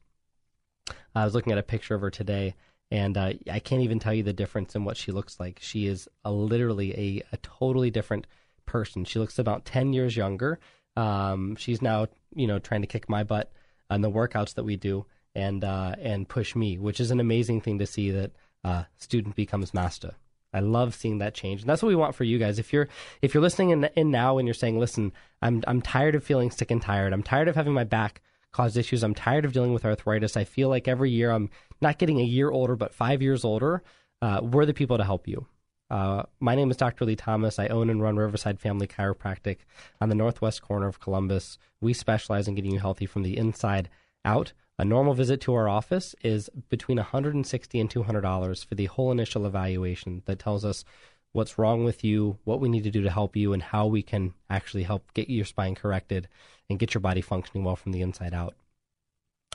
I 1.15 1.23
was 1.23 1.33
looking 1.33 1.53
at 1.53 1.57
a 1.57 1.63
picture 1.63 1.95
of 1.95 2.01
her 2.01 2.09
today, 2.09 2.55
and 2.91 3.17
uh, 3.17 3.33
I 3.49 3.59
can't 3.59 3.81
even 3.81 3.99
tell 3.99 4.13
you 4.13 4.23
the 4.23 4.33
difference 4.33 4.75
in 4.75 4.83
what 4.83 4.97
she 4.97 5.13
looks 5.13 5.39
like. 5.39 5.59
She 5.61 5.87
is 5.87 6.09
a, 6.25 6.31
literally 6.31 6.91
a, 6.93 7.23
a 7.31 7.37
totally 7.37 7.89
different 7.89 8.27
person. 8.65 9.05
She 9.05 9.19
looks 9.19 9.39
about 9.39 9.63
10 9.63 9.93
years 9.93 10.17
younger. 10.17 10.59
Um, 10.95 11.55
she's 11.55 11.81
now, 11.81 12.07
you 12.33 12.47
know, 12.47 12.59
trying 12.59 12.81
to 12.81 12.87
kick 12.87 13.09
my 13.09 13.23
butt 13.23 13.51
on 13.89 14.01
the 14.01 14.11
workouts 14.11 14.55
that 14.55 14.63
we 14.63 14.75
do 14.75 15.05
and 15.33 15.63
uh, 15.63 15.95
and 15.99 16.27
push 16.27 16.55
me, 16.55 16.77
which 16.77 16.99
is 16.99 17.11
an 17.11 17.19
amazing 17.19 17.61
thing 17.61 17.79
to 17.79 17.85
see 17.85 18.11
that 18.11 18.31
uh, 18.63 18.83
student 18.97 19.35
becomes 19.35 19.73
master. 19.73 20.15
I 20.53 20.61
love 20.61 20.95
seeing 20.95 21.17
that 21.17 21.33
change, 21.33 21.61
and 21.61 21.69
that's 21.69 21.83
what 21.83 21.89
we 21.89 21.95
want 21.95 22.15
for 22.15 22.23
you 22.23 22.39
guys. 22.39 22.59
If 22.59 22.71
you're 22.71 22.87
if 23.21 23.33
you're 23.33 23.43
listening 23.43 23.71
in, 23.71 23.83
in 23.95 24.09
now 24.09 24.37
and 24.37 24.47
you're 24.47 24.53
saying, 24.53 24.79
"Listen, 24.79 25.11
I'm 25.41 25.63
I'm 25.67 25.81
tired 25.81 26.15
of 26.15 26.23
feeling 26.23 26.49
sick 26.49 26.71
and 26.71 26.81
tired. 26.81 27.11
I'm 27.11 27.23
tired 27.23 27.49
of 27.49 27.55
having 27.55 27.73
my 27.73 27.83
back 27.83 28.21
cause 28.53 28.77
issues. 28.77 29.03
I'm 29.03 29.13
tired 29.13 29.43
of 29.43 29.51
dealing 29.51 29.73
with 29.73 29.83
arthritis. 29.83 30.37
I 30.37 30.45
feel 30.45 30.69
like 30.69 30.87
every 30.87 31.11
year 31.11 31.31
I'm 31.31 31.49
not 31.81 31.99
getting 31.99 32.21
a 32.21 32.23
year 32.23 32.49
older, 32.49 32.75
but 32.75 32.93
five 32.93 33.21
years 33.21 33.43
older." 33.43 33.83
Uh, 34.21 34.39
we're 34.41 34.65
the 34.65 34.73
people 34.73 34.97
to 34.97 35.03
help 35.03 35.27
you. 35.27 35.45
Uh, 35.89 36.23
my 36.39 36.55
name 36.55 36.71
is 36.71 36.77
Dr. 36.77 37.05
Lee 37.05 37.15
Thomas. 37.15 37.59
I 37.59 37.67
own 37.67 37.89
and 37.89 38.01
run 38.01 38.17
Riverside 38.17 38.59
Family 38.59 38.87
Chiropractic 38.87 39.57
on 40.01 40.09
the 40.09 40.15
northwest 40.15 40.61
corner 40.61 40.87
of 40.87 40.99
Columbus. 40.99 41.57
We 41.79 41.93
specialize 41.93 42.47
in 42.47 42.55
getting 42.55 42.71
you 42.71 42.79
healthy 42.79 43.05
from 43.05 43.23
the 43.23 43.37
inside 43.37 43.89
out. 44.23 44.53
A 44.77 44.83
normal 44.83 45.13
visit 45.13 45.39
to 45.41 45.53
our 45.53 45.69
office 45.69 46.15
is 46.21 46.49
between 46.69 46.97
160 46.97 47.79
and 47.79 47.89
$200 47.89 48.65
for 48.65 48.75
the 48.75 48.85
whole 48.85 49.11
initial 49.11 49.45
evaluation 49.45 50.23
that 50.25 50.39
tells 50.39 50.65
us 50.65 50.83
what's 51.31 51.57
wrong 51.57 51.83
with 51.83 52.03
you, 52.03 52.39
what 52.43 52.59
we 52.59 52.67
need 52.67 52.83
to 52.83 52.91
do 52.91 53.01
to 53.01 53.11
help 53.11 53.35
you, 53.35 53.53
and 53.53 53.61
how 53.61 53.85
we 53.85 54.01
can 54.01 54.33
actually 54.49 54.83
help 54.83 55.13
get 55.13 55.29
your 55.29 55.45
spine 55.45 55.75
corrected 55.75 56.27
and 56.69 56.79
get 56.79 56.93
your 56.93 57.01
body 57.01 57.21
functioning 57.21 57.63
well 57.63 57.75
from 57.75 57.91
the 57.91 58.01
inside 58.01 58.33
out. 58.33 58.55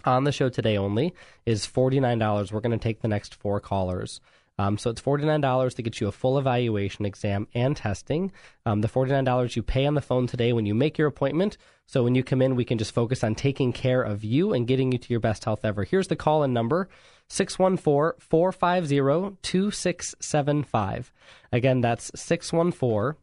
On 0.04 0.24
the 0.24 0.32
show 0.32 0.48
today 0.48 0.78
only 0.78 1.12
is 1.44 1.66
$49. 1.66 2.52
We're 2.52 2.60
going 2.60 2.78
to 2.78 2.82
take 2.82 3.02
the 3.02 3.08
next 3.08 3.34
four 3.34 3.60
callers. 3.60 4.20
Um, 4.60 4.76
so 4.76 4.90
it's 4.90 5.00
$49 5.00 5.74
to 5.74 5.82
get 5.82 6.02
you 6.02 6.08
a 6.08 6.12
full 6.12 6.38
evaluation 6.38 7.06
exam 7.06 7.48
and 7.54 7.74
testing. 7.74 8.30
Um, 8.66 8.82
the 8.82 8.88
$49 8.88 9.56
you 9.56 9.62
pay 9.62 9.86
on 9.86 9.94
the 9.94 10.02
phone 10.02 10.26
today 10.26 10.52
when 10.52 10.66
you 10.66 10.74
make 10.74 10.98
your 10.98 11.08
appointment. 11.08 11.56
So 11.86 12.04
when 12.04 12.14
you 12.14 12.22
come 12.22 12.42
in, 12.42 12.56
we 12.56 12.66
can 12.66 12.76
just 12.76 12.92
focus 12.92 13.24
on 13.24 13.34
taking 13.34 13.72
care 13.72 14.02
of 14.02 14.22
you 14.22 14.52
and 14.52 14.66
getting 14.66 14.92
you 14.92 14.98
to 14.98 15.10
your 15.10 15.20
best 15.20 15.46
health 15.46 15.64
ever. 15.64 15.84
Here's 15.84 16.08
the 16.08 16.16
call 16.16 16.42
in 16.42 16.52
number 16.52 16.90
614 17.28 18.20
450 18.20 19.38
2675. 19.40 21.10
Again, 21.52 21.80
that's 21.80 22.10
614 22.14 23.18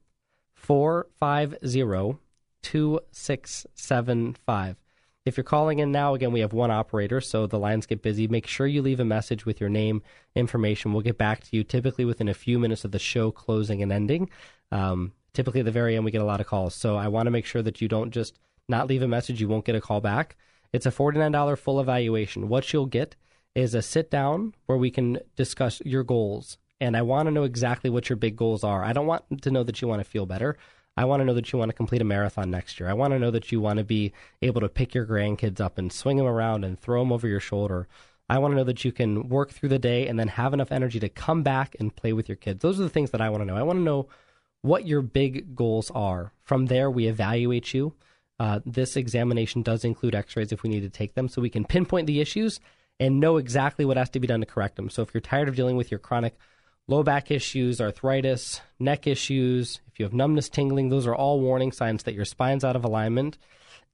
450 0.56 2.18
2675. 2.64 4.76
If 5.28 5.36
you're 5.36 5.44
calling 5.44 5.80
in 5.80 5.92
now, 5.92 6.14
again, 6.14 6.32
we 6.32 6.40
have 6.40 6.54
one 6.54 6.72
operator, 6.72 7.20
so 7.20 7.48
the 7.48 7.60
lines 7.60 7.86
get 7.86 8.02
busy. 8.02 8.30
Make 8.30 8.48
sure 8.48 8.66
you 8.66 8.82
leave 8.82 9.02
a 9.02 9.06
message 9.06 9.46
with 9.46 9.60
your 9.60 9.70
name, 9.70 10.02
information. 10.36 10.94
We'll 10.94 11.02
get 11.02 11.18
back 11.18 11.44
to 11.44 11.50
you 11.52 11.66
typically 11.66 12.06
within 12.06 12.30
a 12.30 12.34
few 12.34 12.58
minutes 12.58 12.86
of 12.86 12.92
the 12.92 13.00
show 13.00 13.30
closing 13.32 13.84
and 13.84 13.92
ending. 13.92 14.30
Um, 14.72 15.12
typically, 15.34 15.60
at 15.60 15.66
the 15.66 15.72
very 15.72 15.98
end, 15.98 16.06
we 16.06 16.12
get 16.12 16.22
a 16.22 16.26
lot 16.26 16.40
of 16.40 16.48
calls. 16.48 16.76
So 16.76 16.96
I 16.96 17.10
want 17.10 17.28
to 17.28 17.32
make 17.32 17.46
sure 17.46 17.62
that 17.62 17.82
you 17.82 17.90
don't 17.90 18.12
just 18.12 18.40
not 18.70 18.88
leave 18.88 19.02
a 19.02 19.08
message, 19.08 19.42
you 19.42 19.50
won't 19.50 19.66
get 19.66 19.76
a 19.76 19.82
call 19.82 20.00
back. 20.00 20.38
It's 20.72 20.86
a 20.86 20.92
$49 20.92 21.58
full 21.58 21.82
evaluation. 21.82 22.48
What 22.48 22.72
you'll 22.72 22.86
get 22.86 23.18
is 23.54 23.76
a 23.76 23.82
sit 23.82 24.10
down 24.10 24.54
where 24.66 24.78
we 24.78 24.90
can 24.90 25.20
discuss 25.36 25.82
your 25.84 26.06
goals. 26.06 26.58
And 26.80 26.96
I 26.96 27.02
want 27.02 27.28
to 27.28 27.32
know 27.32 27.44
exactly 27.44 27.90
what 27.90 28.08
your 28.08 28.16
big 28.16 28.38
goals 28.38 28.64
are. 28.64 28.82
I 28.82 28.94
don't 28.94 29.08
want 29.08 29.42
to 29.42 29.52
know 29.52 29.64
that 29.64 29.82
you 29.82 29.90
want 29.90 30.00
to 30.00 30.10
feel 30.10 30.26
better. 30.26 30.58
I 30.98 31.06
want 31.06 31.22
to 31.22 31.26
know 31.26 31.36
that 31.36 31.54
you 31.54 31.60
want 31.60 31.70
to 31.70 31.76
complete 31.76 32.02
a 32.02 32.06
marathon 32.06 32.50
next 32.50 32.80
year. 32.80 32.90
I 32.90 32.94
want 32.94 33.14
to 33.14 33.20
know 33.20 33.30
that 33.30 33.52
you 33.52 33.62
want 33.62 33.78
to 33.78 33.86
be 33.86 34.14
able 34.42 34.62
to 34.62 34.68
pick 34.68 34.96
your 34.96 35.06
grandkids 35.06 35.62
up 35.62 35.78
and 35.78 35.94
swing 35.94 36.18
them 36.18 36.26
around 36.26 36.66
and 36.66 36.80
throw 36.80 37.02
them 37.02 37.12
over 37.12 37.28
your 37.28 37.40
shoulder. 37.40 37.88
I 38.30 38.40
want 38.40 38.54
to 38.54 38.56
know 38.58 38.64
that 38.64 38.84
you 38.84 38.92
can 38.92 39.30
work 39.30 39.52
through 39.52 39.70
the 39.70 39.80
day 39.80 40.08
and 40.08 40.20
then 40.20 40.28
have 40.28 40.54
enough 40.54 40.72
energy 40.72 41.00
to 41.00 41.08
come 41.08 41.44
back 41.44 41.76
and 41.80 41.96
play 41.96 42.14
with 42.14 42.28
your 42.28 42.36
kids. 42.36 42.62
Those 42.62 42.80
are 42.80 42.84
the 42.84 42.90
things 42.90 43.12
that 43.12 43.22
I 43.22 43.30
want 43.30 43.42
to 43.42 43.46
know. 43.46 43.56
I 43.56 43.62
want 43.62 43.78
to 43.78 43.84
know 43.84 44.08
what 44.64 44.88
your 44.88 45.02
big 45.02 45.56
goals 45.56 45.92
are. 45.92 46.34
From 46.44 46.66
there, 46.66 46.90
we 46.90 47.08
evaluate 47.08 47.74
you. 47.76 47.94
Uh, 48.40 48.60
this 48.66 48.98
examination 48.98 49.62
does 49.62 49.86
include 49.86 50.16
x 50.16 50.36
rays 50.36 50.52
if 50.52 50.64
we 50.64 50.70
need 50.70 50.82
to 50.82 50.90
take 50.90 51.14
them, 51.14 51.30
so 51.30 51.42
we 51.42 51.50
can 51.50 51.64
pinpoint 51.64 52.08
the 52.08 52.20
issues 52.20 52.60
and 53.00 53.20
know 53.20 53.38
exactly 53.38 53.86
what 53.86 53.98
has 53.98 54.10
to 54.10 54.20
be 54.20 54.28
done 54.28 54.40
to 54.40 54.46
correct 54.46 54.76
them. 54.76 54.90
So 54.90 55.04
if 55.04 55.14
you're 55.14 55.22
tired 55.22 55.48
of 55.48 55.56
dealing 55.56 55.78
with 55.78 55.92
your 55.92 56.00
chronic 56.00 56.36
low 56.88 57.04
back 57.04 57.32
issues, 57.32 57.82
arthritis, 57.82 58.62
neck 58.80 59.08
issues, 59.08 59.82
if 59.88 60.00
you 60.00 60.06
have 60.06 60.14
numbness, 60.14 60.50
tingling, 60.50 60.90
those 60.90 61.08
are 61.08 61.16
all 61.16 61.40
warning 61.40 61.72
signs 61.72 62.04
that 62.04 62.14
your 62.14 62.26
spine's 62.26 62.64
out 62.64 62.76
of 62.76 62.86
alignment 62.86 63.38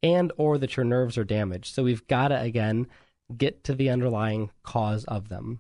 and 0.02 0.32
or 0.38 0.58
that 0.58 0.76
your 0.76 0.86
nerves 0.86 1.18
are 1.18 1.24
damaged. 1.24 1.74
So 1.74 1.84
we've 1.84 2.06
got 2.08 2.28
to 2.30 2.40
again 2.40 2.88
get 3.36 3.64
to 3.64 3.74
the 3.74 3.90
underlying 3.90 4.52
cause 4.64 5.06
of 5.06 5.30
them. 5.30 5.60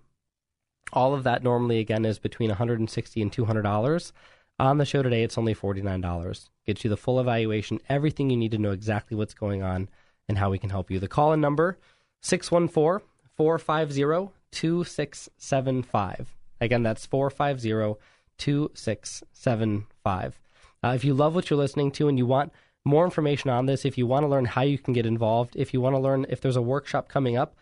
All 0.91 1.13
of 1.13 1.23
that 1.23 1.43
normally 1.43 1.79
again 1.79 2.05
is 2.05 2.19
between 2.19 2.49
160 2.49 3.21
and 3.21 3.31
200 3.31 3.61
dollars. 3.61 4.13
On 4.59 4.77
the 4.77 4.85
show 4.85 5.01
today, 5.01 5.23
it's 5.23 5.37
only 5.37 5.55
$49. 5.55 6.49
Gets 6.67 6.83
you 6.83 6.89
the 6.89 6.97
full 6.97 7.19
evaluation, 7.19 7.79
everything 7.89 8.29
you 8.29 8.37
need 8.37 8.51
to 8.51 8.59
know 8.59 8.71
exactly 8.71 9.17
what's 9.17 9.33
going 9.33 9.63
on 9.63 9.89
and 10.29 10.37
how 10.37 10.51
we 10.51 10.59
can 10.59 10.69
help 10.69 10.91
you. 10.91 10.99
The 10.99 11.07
call 11.07 11.33
in 11.33 11.41
number 11.41 11.79
614 12.21 13.05
450 13.35 14.31
2675. 14.51 16.35
Again, 16.63 16.83
that's 16.83 17.05
450 17.05 17.99
2675. 18.37 20.39
Uh, 20.83 20.93
if 20.95 21.03
you 21.03 21.13
love 21.13 21.35
what 21.35 21.49
you're 21.49 21.59
listening 21.59 21.91
to 21.91 22.07
and 22.07 22.17
you 22.17 22.25
want 22.25 22.51
more 22.85 23.05
information 23.05 23.49
on 23.49 23.65
this, 23.65 23.85
if 23.85 23.97
you 23.97 24.07
want 24.07 24.23
to 24.23 24.27
learn 24.27 24.45
how 24.45 24.61
you 24.61 24.77
can 24.77 24.93
get 24.93 25.05
involved, 25.05 25.55
if 25.55 25.73
you 25.73 25.81
want 25.81 25.95
to 25.95 25.99
learn 25.99 26.25
if 26.29 26.41
there's 26.41 26.55
a 26.55 26.61
workshop 26.61 27.09
coming 27.09 27.37
up 27.37 27.55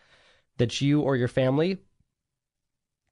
that 0.57 0.81
you 0.81 1.01
or 1.01 1.15
your 1.15 1.27
family 1.27 1.77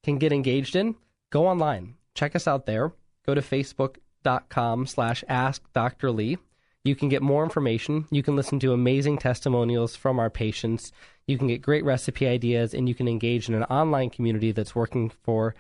can 0.04 0.18
get 0.18 0.32
engaged 0.32 0.76
in, 0.76 0.96
go 1.32 1.48
online. 1.48 1.96
Check 2.14 2.36
us 2.36 2.48
out 2.48 2.66
there. 2.66 2.94
Go 3.26 3.34
to 3.34 3.42
facebook.com 3.42 4.86
slash 4.86 5.24
ask 5.28 5.62
Dr. 5.74 6.12
Lee. 6.12 6.38
You 6.84 6.96
can 6.96 7.10
get 7.10 7.22
more 7.22 7.44
information. 7.44 8.06
You 8.10 8.24
can 8.24 8.36
listen 8.36 8.60
to 8.62 8.74
amazing 8.74 9.18
testimonials 9.18 9.96
from 9.96 10.18
our 10.18 10.30
patients. 10.30 10.92
You 11.28 11.38
can 11.38 11.48
get 11.48 11.62
great 11.62 11.84
recipe 11.84 12.26
ideas, 12.26 12.74
and 12.74 12.88
you 12.88 12.96
can 12.96 13.08
engage 13.08 13.50
in 13.50 13.56
an 13.56 13.64
online 13.64 14.10
community 14.10 14.52
that's 14.52 14.76
working 14.76 15.10
for 15.10 15.56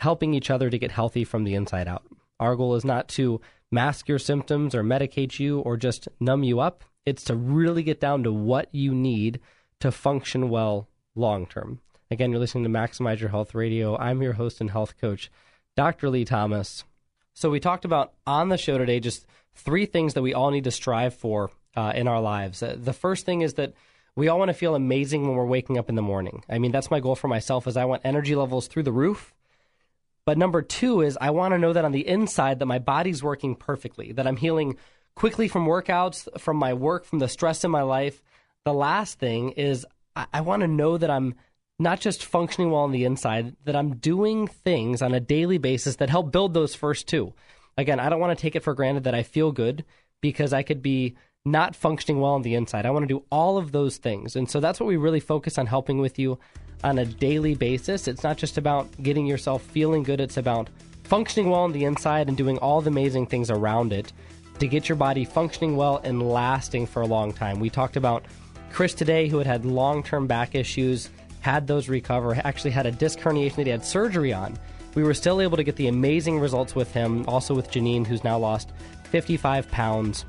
helping 0.00 0.32
each 0.32 0.50
other 0.50 0.70
to 0.70 0.78
get 0.78 0.90
healthy 0.90 1.24
from 1.24 1.44
the 1.44 1.54
inside 1.54 1.86
out. 1.86 2.04
Our 2.38 2.56
goal 2.56 2.74
is 2.74 2.86
not 2.86 3.06
to 3.10 3.40
mask 3.70 4.08
your 4.08 4.18
symptoms 4.18 4.74
or 4.74 4.82
medicate 4.82 5.38
you 5.38 5.60
or 5.60 5.76
just 5.76 6.08
numb 6.18 6.42
you 6.42 6.58
up. 6.58 6.84
It's 7.04 7.22
to 7.24 7.36
really 7.36 7.82
get 7.82 8.00
down 8.00 8.22
to 8.22 8.32
what 8.32 8.68
you 8.72 8.94
need 8.94 9.40
to 9.80 9.92
function 9.92 10.48
well 10.48 10.88
long 11.14 11.46
term. 11.46 11.80
Again, 12.10 12.30
you're 12.30 12.40
listening 12.40 12.64
to 12.64 12.70
Maximize 12.70 13.20
Your 13.20 13.28
Health 13.28 13.54
Radio. 13.54 13.96
I'm 13.98 14.22
your 14.22 14.32
host 14.32 14.60
and 14.62 14.70
health 14.70 14.98
coach, 14.98 15.30
Dr. 15.76 16.08
Lee 16.08 16.24
Thomas. 16.24 16.84
So, 17.34 17.50
we 17.50 17.60
talked 17.60 17.84
about 17.84 18.14
on 18.26 18.48
the 18.48 18.58
show 18.58 18.78
today 18.78 19.00
just 19.00 19.26
three 19.54 19.86
things 19.86 20.14
that 20.14 20.22
we 20.22 20.34
all 20.34 20.50
need 20.50 20.64
to 20.64 20.70
strive 20.70 21.14
for 21.14 21.50
uh, 21.76 21.92
in 21.94 22.08
our 22.08 22.20
lives. 22.20 22.62
Uh, 22.62 22.74
the 22.76 22.92
first 22.92 23.26
thing 23.26 23.42
is 23.42 23.54
that 23.54 23.74
we 24.16 24.28
all 24.28 24.38
want 24.38 24.48
to 24.48 24.54
feel 24.54 24.74
amazing 24.74 25.26
when 25.26 25.36
we're 25.36 25.46
waking 25.46 25.78
up 25.78 25.88
in 25.88 25.94
the 25.94 26.02
morning. 26.02 26.42
I 26.48 26.58
mean, 26.58 26.72
that's 26.72 26.90
my 26.90 27.00
goal 27.00 27.14
for 27.14 27.28
myself 27.28 27.66
is 27.66 27.76
I 27.76 27.84
want 27.84 28.02
energy 28.04 28.34
levels 28.34 28.66
through 28.66 28.82
the 28.82 28.92
roof 28.92 29.34
but 30.24 30.38
number 30.38 30.62
two 30.62 31.00
is 31.00 31.18
I 31.20 31.30
want 31.30 31.54
to 31.54 31.58
know 31.58 31.72
that 31.72 31.84
on 31.84 31.92
the 31.92 32.06
inside 32.06 32.58
that 32.58 32.66
my 32.66 32.78
body's 32.78 33.22
working 33.22 33.54
perfectly, 33.54 34.12
that 34.12 34.26
I'm 34.26 34.36
healing 34.36 34.76
quickly 35.14 35.48
from 35.48 35.66
workouts, 35.66 36.28
from 36.40 36.56
my 36.56 36.74
work, 36.74 37.04
from 37.04 37.18
the 37.18 37.28
stress 37.28 37.64
in 37.64 37.70
my 37.70 37.82
life. 37.82 38.22
The 38.64 38.72
last 38.74 39.18
thing 39.18 39.50
is 39.52 39.86
I, 40.14 40.26
I 40.32 40.40
want 40.42 40.60
to 40.60 40.68
know 40.68 40.98
that 40.98 41.10
I'm 41.10 41.34
not 41.78 42.00
just 42.00 42.24
functioning 42.24 42.70
well 42.70 42.82
on 42.82 42.92
the 42.92 43.04
inside, 43.04 43.56
that 43.64 43.74
I'm 43.74 43.96
doing 43.96 44.46
things 44.46 45.00
on 45.00 45.14
a 45.14 45.20
daily 45.20 45.58
basis 45.58 45.96
that 45.96 46.10
help 46.10 46.30
build 46.30 46.52
those 46.52 46.74
first 46.74 47.08
two. 47.08 47.32
Again, 47.76 47.98
I 47.98 48.10
don't 48.10 48.20
want 48.20 48.36
to 48.36 48.40
take 48.40 48.54
it 48.54 48.62
for 48.62 48.74
granted 48.74 49.04
that 49.04 49.14
I 49.14 49.22
feel 49.22 49.50
good 49.50 49.84
because 50.20 50.52
I 50.52 50.62
could 50.62 50.82
be 50.82 51.16
not 51.46 51.74
functioning 51.74 52.20
well 52.20 52.32
on 52.32 52.42
the 52.42 52.54
inside. 52.54 52.84
I 52.84 52.90
want 52.90 53.04
to 53.04 53.14
do 53.14 53.24
all 53.32 53.56
of 53.56 53.72
those 53.72 53.96
things. 53.96 54.36
And 54.36 54.48
so 54.50 54.60
that's 54.60 54.78
what 54.78 54.86
we 54.86 54.96
really 54.96 55.20
focus 55.20 55.56
on 55.56 55.66
helping 55.66 55.98
with 55.98 56.18
you 56.18 56.38
on 56.84 56.98
a 56.98 57.06
daily 57.06 57.54
basis. 57.54 58.08
It's 58.08 58.22
not 58.22 58.36
just 58.36 58.58
about 58.58 58.90
getting 59.02 59.26
yourself 59.26 59.62
feeling 59.62 60.02
good, 60.02 60.20
it's 60.20 60.36
about 60.36 60.68
functioning 61.04 61.50
well 61.50 61.62
on 61.62 61.72
the 61.72 61.84
inside 61.84 62.28
and 62.28 62.36
doing 62.36 62.58
all 62.58 62.80
the 62.80 62.90
amazing 62.90 63.26
things 63.26 63.50
around 63.50 63.92
it 63.92 64.12
to 64.58 64.68
get 64.68 64.88
your 64.88 64.96
body 64.96 65.24
functioning 65.24 65.76
well 65.76 66.00
and 66.04 66.22
lasting 66.22 66.86
for 66.86 67.00
a 67.00 67.06
long 67.06 67.32
time. 67.32 67.58
We 67.58 67.70
talked 67.70 67.96
about 67.96 68.26
Chris 68.70 68.92
today, 68.92 69.26
who 69.26 69.38
had 69.38 69.46
had 69.46 69.64
long 69.64 70.02
term 70.02 70.26
back 70.26 70.54
issues, 70.54 71.08
had 71.40 71.66
those 71.66 71.88
recover, 71.88 72.34
actually 72.44 72.70
had 72.70 72.86
a 72.86 72.92
disc 72.92 73.18
herniation 73.18 73.56
that 73.56 73.66
he 73.66 73.72
had 73.72 73.84
surgery 73.84 74.32
on. 74.32 74.58
We 74.94 75.04
were 75.04 75.14
still 75.14 75.40
able 75.40 75.56
to 75.56 75.64
get 75.64 75.76
the 75.76 75.88
amazing 75.88 76.38
results 76.38 76.74
with 76.74 76.92
him, 76.92 77.24
also 77.26 77.54
with 77.54 77.70
Janine, 77.70 78.06
who's 78.06 78.24
now 78.24 78.38
lost 78.38 78.72
55 79.04 79.70
pounds 79.70 80.26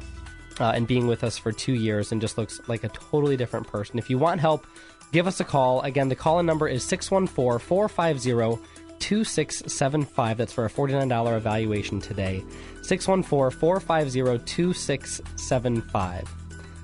uh, 0.59 0.71
and 0.75 0.87
being 0.87 1.07
with 1.07 1.23
us 1.23 1.37
for 1.37 1.51
two 1.51 1.73
years 1.73 2.11
and 2.11 2.21
just 2.21 2.37
looks 2.37 2.59
like 2.67 2.83
a 2.83 2.89
totally 2.89 3.37
different 3.37 3.67
person. 3.67 3.97
If 3.97 4.09
you 4.09 4.17
want 4.17 4.41
help, 4.41 4.65
give 5.11 5.27
us 5.27 5.39
a 5.39 5.43
call. 5.43 5.81
Again, 5.81 6.09
the 6.09 6.15
call 6.15 6.39
in 6.39 6.45
number 6.45 6.67
is 6.67 6.83
614 6.83 7.59
450 7.65 8.61
2675. 8.99 10.37
That's 10.37 10.53
for 10.53 10.65
a 10.65 10.69
$49 10.69 11.37
evaluation 11.37 11.99
today. 11.99 12.43
614 12.83 13.59
450 13.59 14.45
2675. 14.45 16.35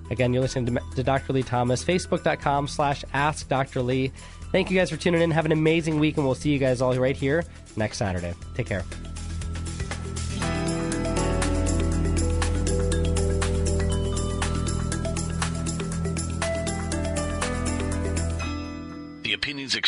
Again, 0.10 0.34
you're 0.34 0.42
listening 0.42 0.74
to, 0.74 0.82
to 0.96 1.04
Dr. 1.04 1.34
Lee 1.34 1.44
Thomas, 1.44 1.84
facebook.com 1.84 2.68
slash 2.68 3.04
ask 3.14 3.48
Dr. 3.48 3.82
Lee. 3.82 4.12
Thank 4.52 4.72
you 4.72 4.78
guys 4.78 4.90
for 4.90 4.98
tuning 4.98 5.22
in. 5.22 5.32
Have 5.32 5.46
an 5.46 5.52
amazing 5.52 6.00
week, 6.00 6.18
and 6.18 6.26
we'll 6.26 6.36
see 6.36 6.50
you 6.50 6.60
guys 6.60 6.82
all 6.82 6.96
right 6.96 7.18
here 7.18 7.44
next 7.76 7.98
Saturday. 7.98 8.34
Take 8.56 8.68
care. 8.68 8.84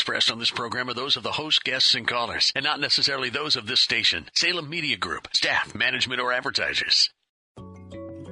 Expressed 0.10 0.32
on 0.32 0.40
this 0.40 0.50
program 0.50 0.90
are 0.90 0.96
those 0.96 1.18
of 1.18 1.22
the 1.22 1.34
host, 1.34 1.64
guests, 1.64 1.94
and 1.94 2.08
callers, 2.08 2.52
and 2.56 2.64
not 2.64 2.80
necessarily 2.80 3.30
those 3.30 3.56
of 3.56 3.68
this 3.68 3.80
station, 3.80 4.28
Salem 4.34 4.68
Media 4.68 4.98
Group, 4.98 5.28
staff, 5.36 5.76
management, 5.76 6.20
or 6.20 6.34
advertisers. 6.34 7.12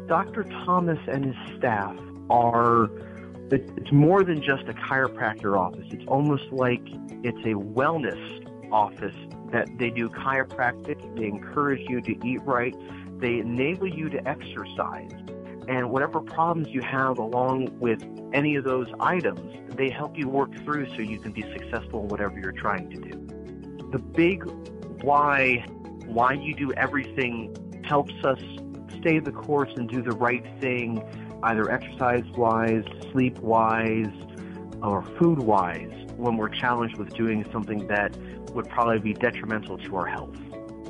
Dr. 0.07 0.43
Thomas 0.65 0.97
and 1.07 1.25
his 1.25 1.57
staff 1.59 1.95
are 2.31 2.89
it's 3.51 3.91
more 3.91 4.23
than 4.23 4.41
just 4.41 4.63
a 4.67 4.73
chiropractor 4.73 5.55
office. 5.55 5.85
It's 5.91 6.03
almost 6.07 6.51
like 6.51 6.81
it's 7.23 7.45
a 7.45 7.53
wellness 7.53 8.73
office 8.73 9.15
that 9.51 9.67
they 9.77 9.91
do 9.91 10.09
chiropractic, 10.09 10.97
they 11.15 11.25
encourage 11.25 11.87
you 11.87 12.01
to 12.01 12.27
eat 12.27 12.41
right, 12.41 12.75
they 13.19 13.37
enable 13.37 13.87
you 13.87 14.09
to 14.09 14.27
exercise. 14.27 15.11
And 15.67 15.89
whatever 15.89 16.21
problems 16.21 16.69
you 16.69 16.81
have 16.81 17.17
along 17.17 17.77
with 17.79 18.03
any 18.33 18.55
of 18.55 18.63
those 18.63 18.87
items, 18.99 19.75
they 19.75 19.89
help 19.89 20.17
you 20.17 20.29
work 20.29 20.55
through 20.63 20.87
so 20.95 21.01
you 21.01 21.19
can 21.19 21.31
be 21.31 21.41
successful 21.41 22.03
in 22.03 22.07
whatever 22.07 22.39
you're 22.39 22.51
trying 22.51 22.89
to 22.89 22.97
do. 22.97 23.89
The 23.91 23.99
big 23.99 24.43
why 25.03 25.65
why 26.05 26.33
you 26.33 26.55
do 26.55 26.71
everything 26.73 27.55
helps 27.83 28.13
us 28.23 28.39
stay 28.99 29.19
the 29.19 29.31
course 29.31 29.71
and 29.75 29.89
do 29.89 30.01
the 30.01 30.13
right 30.13 30.45
thing, 30.59 31.03
either 31.43 31.69
exercise 31.69 32.23
wise, 32.37 32.83
sleep 33.11 33.37
wise, 33.39 34.07
or 34.81 35.03
food 35.19 35.39
wise, 35.39 35.91
when 36.15 36.37
we're 36.37 36.49
challenged 36.49 36.97
with 36.97 37.13
doing 37.13 37.45
something 37.51 37.87
that 37.87 38.15
would 38.53 38.69
probably 38.69 38.99
be 38.99 39.13
detrimental 39.13 39.77
to 39.77 39.95
our 39.97 40.05
health. 40.05 40.35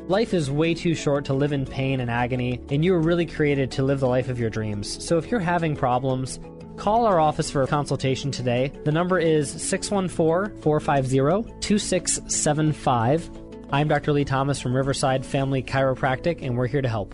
Life 0.07 0.33
is 0.33 0.49
way 0.49 0.73
too 0.73 0.95
short 0.95 1.25
to 1.25 1.33
live 1.33 1.51
in 1.51 1.65
pain 1.65 1.99
and 1.99 2.09
agony, 2.09 2.61
and 2.69 2.85
you 2.85 2.93
were 2.93 3.01
really 3.01 3.25
created 3.25 3.71
to 3.71 3.83
live 3.83 3.99
the 3.99 4.07
life 4.07 4.29
of 4.29 4.39
your 4.39 4.49
dreams. 4.49 5.05
So 5.05 5.17
if 5.17 5.29
you're 5.29 5.41
having 5.41 5.75
problems, 5.75 6.39
call 6.77 7.05
our 7.05 7.19
office 7.19 7.51
for 7.51 7.61
a 7.61 7.67
consultation 7.67 8.31
today. 8.31 8.71
The 8.85 8.91
number 8.93 9.19
is 9.19 9.49
614 9.49 10.61
450 10.61 11.59
2675. 11.59 13.29
I'm 13.69 13.89
Dr. 13.89 14.13
Lee 14.13 14.23
Thomas 14.23 14.61
from 14.61 14.73
Riverside 14.73 15.25
Family 15.25 15.61
Chiropractic, 15.61 16.41
and 16.41 16.57
we're 16.57 16.67
here 16.67 16.81
to 16.81 16.87
help. 16.87 17.13